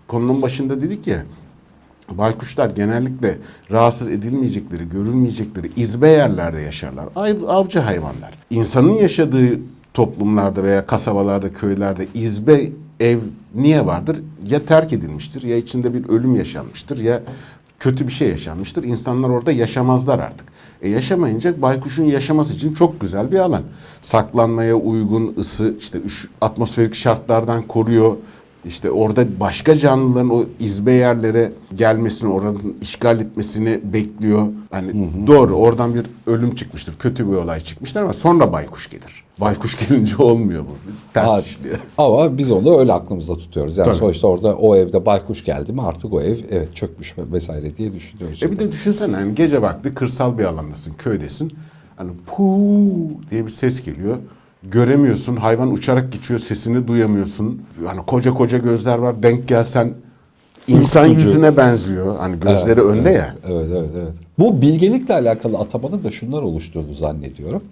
Konunun 0.09 0.43
başında 0.43 0.81
dedik 0.81 1.07
ya 1.07 1.23
baykuşlar 2.11 2.71
genellikle 2.71 3.39
rahatsız 3.71 4.09
edilmeyecekleri, 4.09 4.89
görülmeyecekleri 4.89 5.71
izbe 5.77 6.09
yerlerde 6.09 6.61
yaşarlar. 6.61 7.05
Av- 7.17 7.49
avcı 7.49 7.79
hayvanlar. 7.79 8.35
İnsanın 8.51 8.93
yaşadığı 8.93 9.61
toplumlarda 9.95 10.63
veya 10.63 10.87
kasabalarda, 10.87 11.53
köylerde 11.53 12.07
izbe 12.15 12.71
ev 13.01 13.19
niye 13.55 13.87
vardır? 13.87 14.21
Ya 14.47 14.65
terk 14.67 14.93
edilmiştir, 14.93 15.43
ya 15.43 15.57
içinde 15.57 15.95
bir 15.95 16.09
ölüm 16.09 16.37
yaşanmıştır, 16.37 16.99
ya 16.99 17.23
kötü 17.79 18.07
bir 18.07 18.13
şey 18.13 18.29
yaşanmıştır. 18.29 18.85
İnsanlar 18.85 19.29
orada 19.29 19.53
yaşamazlar 19.53 20.19
artık. 20.19 20.47
E 20.83 20.89
yaşamayınca 20.89 21.63
baykuşun 21.63 22.05
yaşaması 22.05 22.55
için 22.55 22.75
çok 22.75 23.01
güzel 23.01 23.33
bir 23.33 23.39
alan. 23.39 23.63
Saklanmaya 24.03 24.75
uygun, 24.75 25.35
ısı, 25.39 25.75
işte 25.79 25.99
atmosferik 26.41 26.95
şartlardan 26.95 27.63
koruyor. 27.63 28.17
işte 28.65 28.91
orada 28.91 29.41
başka 29.41 29.79
canlıların 29.79 30.31
o 30.31 30.45
izbe 30.61 30.93
yerlere 30.93 31.53
gelmesini, 31.75 32.31
oranın 32.31 32.77
işgal 32.81 33.21
etmesini 33.21 33.81
bekliyor. 33.93 34.49
Hani 34.71 35.11
doğru 35.27 35.55
oradan 35.55 35.95
bir 35.95 36.07
ölüm 36.27 36.55
çıkmıştır, 36.55 36.99
kötü 36.99 37.31
bir 37.31 37.37
olay 37.37 37.61
çıkmıştır 37.61 38.01
ama 38.01 38.13
sonra 38.13 38.53
baykuş 38.53 38.91
gelir. 38.91 39.26
Baykuş 39.41 39.89
gelince 39.89 40.17
olmuyor 40.23 40.63
bu. 40.65 40.69
Ters 41.15 41.33
Ha, 41.33 41.41
işliyor. 41.41 41.77
Ama 41.99 42.39
biz 42.39 42.53
onu 42.53 42.79
öyle 42.79 42.93
aklımızda 42.93 43.35
tutuyoruz. 43.35 43.79
Yani 43.79 43.87
Tabii. 43.87 43.97
sonuçta 43.97 44.27
orada 44.27 44.55
o 44.57 44.77
evde 44.77 45.07
baykuş 45.07 45.45
geldi 45.45 45.73
mi 45.73 45.83
artık 45.83 46.13
o 46.13 46.21
ev 46.21 46.37
evet 46.51 46.75
çökmüş 46.75 47.15
vesaire 47.19 47.77
diye 47.77 47.93
düşünüyoruz. 47.93 48.43
E 48.43 48.53
bir 48.53 48.59
de 48.59 48.73
düşünsene 48.73 49.17
hani 49.17 49.35
gece 49.35 49.63
vakti 49.63 49.95
kırsal 49.95 50.39
bir 50.39 50.45
alandasın, 50.45 50.93
köydesin. 50.95 51.53
Hani 51.97 52.11
puu 52.27 52.89
diye 53.31 53.45
bir 53.47 53.51
ses 53.51 53.83
geliyor. 53.83 54.17
Göremiyorsun, 54.63 55.37
hayvan 55.37 55.73
uçarak 55.73 56.13
geçiyor, 56.13 56.41
sesini 56.41 56.89
duyamıyorsun. 56.89 57.63
Hani 57.87 58.01
koca 58.07 58.35
koca 58.35 58.59
gözler 58.59 58.99
var, 58.99 59.23
denk 59.23 59.49
gelsen 59.49 59.95
insan 60.69 61.05
Ürkütücü. 61.05 61.27
yüzüne 61.29 61.57
benziyor. 61.57 62.17
Hani 62.19 62.41
gözleri 62.41 62.81
önde 62.81 63.11
ya. 63.11 63.37
Evet, 63.49 63.67
evet, 63.71 63.91
evet. 63.97 64.09
Bu 64.39 64.63
bilgelikle 64.63 65.15
alakalı 65.15 65.59
atamanın 65.59 66.05
da 66.05 66.11
şunlar 66.11 66.43
oluşturduğunu 66.43 66.95
zannediyorum. 66.95 67.63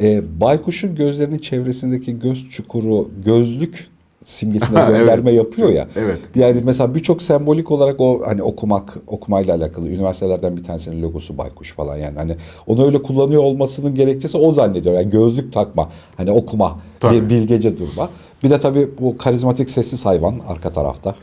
Ee, 0.00 0.22
baykuşun 0.40 0.94
gözlerinin 0.94 1.38
çevresindeki 1.38 2.18
göz 2.18 2.50
çukuru, 2.50 3.08
gözlük 3.24 3.86
simgesine 4.24 4.78
Evet. 4.88 4.88
gönderme 4.98 5.32
yapıyor 5.32 5.68
ya. 5.68 5.88
Evet. 5.96 6.18
Yani 6.34 6.60
mesela 6.64 6.94
birçok 6.94 7.22
sembolik 7.22 7.70
olarak 7.70 8.00
o 8.00 8.22
hani 8.26 8.42
okumak, 8.42 8.96
okumayla 9.06 9.54
alakalı 9.54 9.88
üniversitelerden 9.88 10.56
bir 10.56 10.64
tanesinin 10.64 11.02
logosu 11.02 11.38
baykuş 11.38 11.72
falan 11.74 11.96
yani 11.96 12.18
hani 12.18 12.36
onu 12.66 12.86
öyle 12.86 13.02
kullanıyor 13.02 13.42
olmasının 13.42 13.94
gerekçesi 13.94 14.38
o 14.38 14.52
zannediyor. 14.52 14.94
Yani 14.94 15.10
gözlük 15.10 15.52
takma, 15.52 15.90
hani 16.16 16.30
okuma, 16.30 16.78
Tabii. 17.00 17.30
bilgece 17.30 17.78
durma. 17.78 18.10
Bir 18.44 18.50
de 18.50 18.60
tabii 18.60 18.88
bu 19.00 19.18
karizmatik 19.18 19.70
sessiz 19.70 20.06
hayvan 20.06 20.34
arka 20.48 20.72
tarafta. 20.72 21.14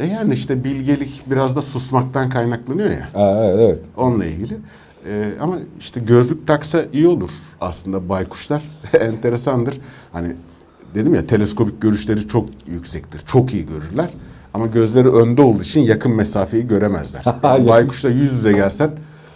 E 0.00 0.06
yani 0.06 0.34
işte 0.34 0.64
bilgelik 0.64 1.22
biraz 1.30 1.56
da 1.56 1.62
susmaktan 1.62 2.28
kaynaklanıyor 2.30 2.90
ya. 2.90 3.08
Evet, 3.14 3.54
evet. 3.60 3.78
Onunla 3.96 4.24
ilgili. 4.24 4.56
Ee, 5.06 5.32
ama 5.40 5.58
işte 5.78 6.00
gözlük 6.00 6.46
taksa 6.46 6.84
iyi 6.92 7.08
olur 7.08 7.30
aslında 7.60 8.08
baykuşlar. 8.08 8.62
Enteresandır. 9.00 9.80
Hani 10.12 10.36
dedim 10.94 11.14
ya 11.14 11.26
teleskopik 11.26 11.82
görüşleri 11.82 12.28
çok 12.28 12.48
yüksektir. 12.66 13.18
Çok 13.26 13.54
iyi 13.54 13.66
görürler. 13.66 14.10
Ama 14.54 14.66
gözleri 14.66 15.08
önde 15.08 15.42
olduğu 15.42 15.62
için 15.62 15.80
yakın 15.80 16.12
mesafeyi 16.12 16.66
göremezler. 16.66 17.24
Yani 17.44 17.68
baykuşla 17.68 18.08
yüz 18.08 18.32
yüze 18.32 18.52
gelsen 18.52 18.90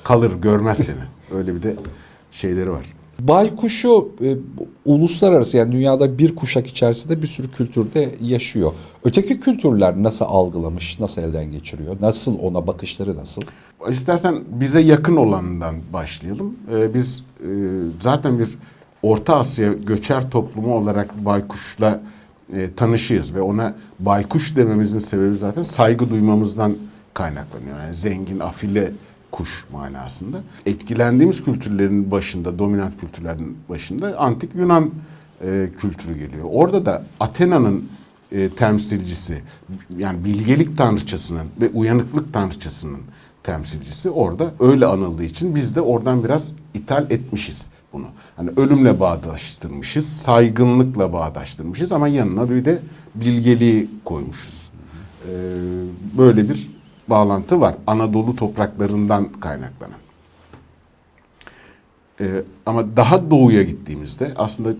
kalır 0.04 0.32
görmez 0.42 0.78
seni. 0.78 1.38
Öyle 1.38 1.54
bir 1.54 1.62
de 1.62 1.76
şeyleri 2.30 2.70
var. 2.70 2.94
Baykuşu 3.20 4.08
e, 4.22 4.36
uluslararası 4.84 5.56
yani 5.56 5.72
dünyada 5.72 6.18
bir 6.18 6.36
kuşak 6.36 6.66
içerisinde 6.66 7.22
bir 7.22 7.26
sürü 7.26 7.50
kültürde 7.50 8.14
yaşıyor. 8.20 8.72
Öteki 9.04 9.40
kültürler 9.40 10.02
nasıl 10.02 10.24
algılamış, 10.24 11.00
nasıl 11.00 11.22
elden 11.22 11.44
geçiriyor, 11.50 11.96
nasıl 12.00 12.38
ona 12.38 12.66
bakışları 12.66 13.16
nasıl? 13.16 13.42
İstersen 13.88 14.34
bize 14.50 14.80
yakın 14.80 15.16
olanından 15.16 15.74
başlayalım. 15.92 16.56
Ee, 16.72 16.94
biz 16.94 17.22
e, 17.40 17.48
zaten 18.00 18.38
bir 18.38 18.58
Orta 19.02 19.36
Asya 19.36 19.72
göçer 19.72 20.30
toplumu 20.30 20.74
olarak 20.74 21.24
baykuşla 21.24 22.00
e, 22.52 22.74
tanışıyız 22.74 23.34
ve 23.34 23.40
ona 23.40 23.74
baykuş 23.98 24.56
dememizin 24.56 24.98
sebebi 24.98 25.36
zaten 25.36 25.62
saygı 25.62 26.10
duymamızdan 26.10 26.76
kaynaklanıyor. 27.14 27.80
Yani 27.80 27.94
zengin, 27.94 28.40
afile 28.40 28.92
kuş 29.30 29.64
manasında. 29.72 30.40
Etkilendiğimiz 30.66 31.44
kültürlerin 31.44 32.10
başında, 32.10 32.58
dominant 32.58 33.00
kültürlerin 33.00 33.58
başında 33.68 34.18
antik 34.18 34.54
Yunan 34.54 34.90
e, 35.44 35.68
kültürü 35.78 36.14
geliyor. 36.14 36.44
Orada 36.50 36.86
da 36.86 37.04
Athena'nın 37.20 37.84
e, 38.32 38.48
temsilcisi, 38.48 39.42
yani 39.98 40.24
bilgelik 40.24 40.78
tanrıçasının 40.78 41.46
ve 41.60 41.68
uyanıklık 41.68 42.32
tanrıçasının 42.32 43.00
temsilcisi 43.44 44.10
orada 44.10 44.50
öyle 44.60 44.86
anıldığı 44.86 45.24
için 45.24 45.54
biz 45.54 45.76
de 45.76 45.80
oradan 45.80 46.24
biraz 46.24 46.52
ithal 46.74 47.10
etmişiz 47.10 47.66
bunu. 47.92 48.06
Hani 48.36 48.50
ölümle 48.56 49.00
bağdaştırmışız, 49.00 50.08
saygınlıkla 50.08 51.12
bağdaştırmışız 51.12 51.92
ama 51.92 52.08
yanına 52.08 52.50
bir 52.50 52.64
de 52.64 52.78
bilgeliği 53.14 53.88
koymuşuz. 54.04 54.70
Ee, 55.28 55.32
böyle 56.18 56.48
bir 56.48 56.70
bağlantı 57.08 57.60
var 57.60 57.74
Anadolu 57.86 58.36
topraklarından 58.36 59.32
kaynaklanan. 59.32 59.98
Ee, 62.20 62.42
ama 62.66 62.96
daha 62.96 63.30
doğuya 63.30 63.62
gittiğimizde 63.62 64.32
aslında 64.36 64.74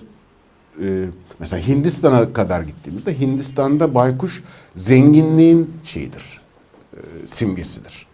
e, 0.82 1.06
mesela 1.38 1.66
Hindistan'a 1.66 2.32
kadar 2.32 2.62
gittiğimizde 2.62 3.20
Hindistan'da 3.20 3.94
baykuş 3.94 4.42
zenginliğin 4.76 5.70
şeyidir, 5.84 6.40
e, 6.92 6.98
simgesidir. 7.26 8.13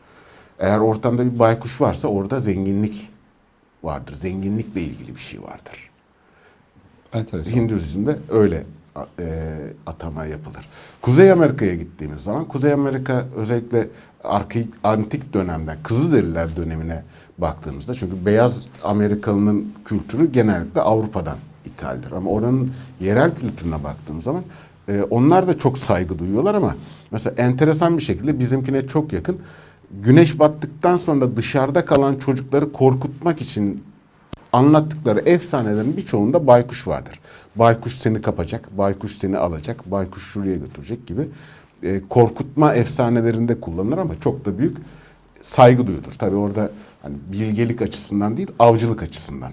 Eğer 0.60 0.78
ortamda 0.78 1.34
bir 1.34 1.38
baykuş 1.38 1.80
varsa 1.80 2.08
orada 2.08 2.40
zenginlik 2.40 3.10
vardır. 3.82 4.14
Zenginlikle 4.14 4.80
ilgili 4.80 5.14
bir 5.14 5.20
şey 5.20 5.42
vardır. 5.42 5.90
Enteresan. 7.12 7.56
Hinduizm'de 7.56 8.18
öyle 8.30 8.64
e, 9.18 9.56
atama 9.86 10.24
yapılır. 10.24 10.68
Kuzey 11.02 11.32
Amerika'ya 11.32 11.74
gittiğimiz 11.74 12.22
zaman 12.22 12.44
Kuzey 12.44 12.72
Amerika 12.72 13.24
özellikle 13.36 13.88
arkaik, 14.24 14.68
antik 14.84 15.32
dönemden 15.32 15.78
Kızılderililer 15.82 16.56
dönemine 16.56 17.02
baktığımızda 17.38 17.94
çünkü 17.94 18.26
beyaz 18.26 18.66
Amerikalının 18.84 19.72
kültürü 19.84 20.32
genellikle 20.32 20.80
Avrupa'dan 20.80 21.38
ithaldir. 21.64 22.12
Ama 22.12 22.30
oranın 22.30 22.70
yerel 23.00 23.34
kültürüne 23.34 23.84
baktığımız 23.84 24.24
zaman 24.24 24.42
e, 24.88 25.02
onlar 25.02 25.48
da 25.48 25.58
çok 25.58 25.78
saygı 25.78 26.18
duyuyorlar 26.18 26.54
ama 26.54 26.74
mesela 27.10 27.42
enteresan 27.42 27.98
bir 27.98 28.02
şekilde 28.02 28.38
bizimkine 28.38 28.86
çok 28.86 29.12
yakın. 29.12 29.38
Güneş 29.90 30.38
battıktan 30.38 30.96
sonra 30.96 31.36
dışarıda 31.36 31.84
kalan 31.84 32.14
çocukları 32.16 32.72
korkutmak 32.72 33.40
için 33.40 33.84
anlattıkları 34.52 35.20
efsanelerin 35.20 35.96
birçoğunda 35.96 36.46
baykuş 36.46 36.88
vardır. 36.88 37.20
Baykuş 37.56 37.92
seni 37.92 38.22
kapacak, 38.22 38.78
baykuş 38.78 39.16
seni 39.16 39.38
alacak, 39.38 39.90
baykuş 39.90 40.32
şuraya 40.32 40.56
götürecek 40.56 41.06
gibi 41.06 41.28
e, 41.82 42.00
korkutma 42.08 42.74
efsanelerinde 42.74 43.60
kullanılır 43.60 43.98
ama 43.98 44.20
çok 44.20 44.44
da 44.44 44.58
büyük 44.58 44.76
saygı 45.42 45.86
duyulur. 45.86 46.12
Tabii 46.18 46.36
orada 46.36 46.70
hani 47.02 47.16
bilgelik 47.32 47.82
açısından 47.82 48.36
değil, 48.36 48.48
avcılık 48.58 49.02
açısından 49.02 49.52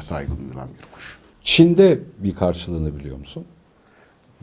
saygı 0.00 0.38
duyulan 0.38 0.68
bir 0.68 0.92
kuş. 0.94 1.18
Çin'de 1.42 2.00
bir 2.18 2.34
karşılığını 2.34 2.96
biliyor 2.98 3.18
musun? 3.18 3.44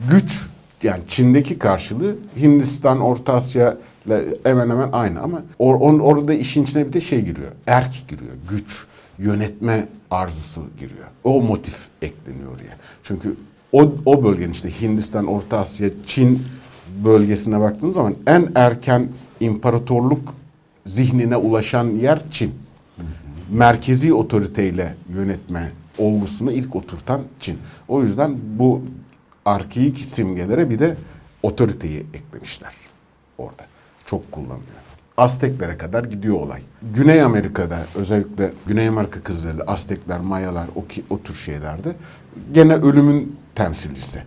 Güç 0.09 0.47
yani 0.83 1.01
Çin'deki 1.07 1.59
karşılığı 1.59 2.15
Hindistan, 2.37 2.99
Orta 2.99 3.33
Asya 3.33 3.77
ile 4.05 4.25
hemen 4.43 4.69
hemen 4.69 4.89
aynı 4.91 5.21
ama 5.21 5.41
or, 5.59 5.75
on- 5.75 5.99
orada 5.99 6.33
işin 6.33 6.63
içine 6.63 6.87
bir 6.87 6.93
de 6.93 7.01
şey 7.01 7.21
giriyor. 7.21 7.51
Erk 7.67 8.07
giriyor. 8.07 8.31
Güç, 8.49 8.85
yönetme 9.19 9.87
arzusu 10.11 10.61
giriyor. 10.79 11.05
O 11.23 11.41
motif 11.41 11.87
ekleniyor 12.01 12.51
oraya. 12.55 12.77
Çünkü 13.03 13.35
o, 13.71 13.91
o 14.05 14.23
bölgenin 14.23 14.51
işte 14.51 14.81
Hindistan, 14.81 15.25
Orta 15.27 15.57
Asya, 15.57 15.89
Çin 16.07 16.43
bölgesine 17.03 17.59
baktığınız 17.59 17.93
zaman 17.93 18.15
en 18.27 18.51
erken 18.55 19.07
imparatorluk 19.39 20.33
zihnine 20.85 21.35
ulaşan 21.35 21.87
yer 21.89 22.29
Çin. 22.31 22.51
Merkezi 23.51 24.13
otoriteyle 24.13 24.95
yönetme 25.15 25.71
olgusunu 25.97 26.51
ilk 26.51 26.75
oturtan 26.75 27.21
Çin. 27.39 27.57
O 27.87 28.01
yüzden 28.01 28.37
bu 28.59 28.81
arkeik 29.45 29.97
simgelere 29.97 30.69
bir 30.69 30.79
de 30.79 30.97
otoriteyi 31.43 32.05
eklemişler 32.13 32.73
orada. 33.37 33.65
Çok 34.05 34.31
kullanılıyor. 34.31 34.81
Azteklere 35.17 35.77
kadar 35.77 36.03
gidiyor 36.03 36.35
olay. 36.35 36.61
Güney 36.95 37.21
Amerika'da 37.21 37.79
özellikle 37.95 38.53
Güney 38.67 38.87
Amerika 38.87 39.21
kızları, 39.23 39.63
Aztekler, 39.63 40.19
Mayalar 40.19 40.67
o, 40.75 40.87
ki, 40.87 41.03
o 41.09 41.21
tür 41.21 41.33
şeylerde 41.33 41.95
gene 42.53 42.75
ölümün 42.75 43.35
temsilcisi. 43.55 44.23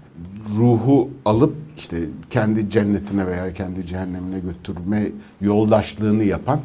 Ruhu 0.56 1.10
alıp 1.24 1.54
işte 1.76 1.98
kendi 2.30 2.70
cennetine 2.70 3.26
veya 3.26 3.52
kendi 3.52 3.86
cehennemine 3.86 4.38
götürme 4.38 5.06
yoldaşlığını 5.40 6.24
yapan 6.24 6.60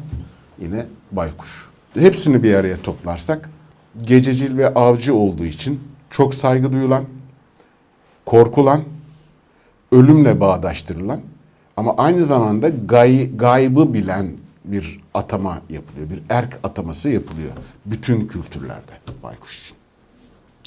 yine 0.58 0.86
baykuş. 1.12 1.68
Hepsini 1.94 2.42
bir 2.42 2.54
araya 2.54 2.76
toplarsak 2.76 3.50
gececil 4.02 4.56
ve 4.56 4.74
avcı 4.74 5.14
olduğu 5.14 5.44
için 5.44 5.80
çok 6.10 6.34
saygı 6.34 6.72
duyulan, 6.72 7.04
korkulan, 8.26 8.82
ölümle 9.92 10.40
bağdaştırılan 10.40 11.20
ama 11.76 11.94
aynı 11.96 12.24
zamanda 12.24 12.68
gay, 12.68 13.36
gaybı 13.36 13.94
bilen 13.94 14.32
bir 14.64 15.00
atama 15.14 15.60
yapılıyor. 15.70 16.10
Bir 16.10 16.22
erk 16.28 16.58
ataması 16.62 17.08
yapılıyor. 17.08 17.50
Bütün 17.86 18.26
kültürlerde 18.26 18.92
baykuş 19.22 19.60
için. 19.60 19.76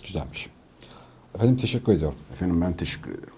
Güzelmiş. 0.08 0.50
Efendim 1.36 1.58
teşekkür 1.58 1.94
ediyorum. 1.94 2.18
Efendim 2.34 2.62
ben 2.62 2.74
teşekkür 2.74 3.12
ederim. 3.12 3.34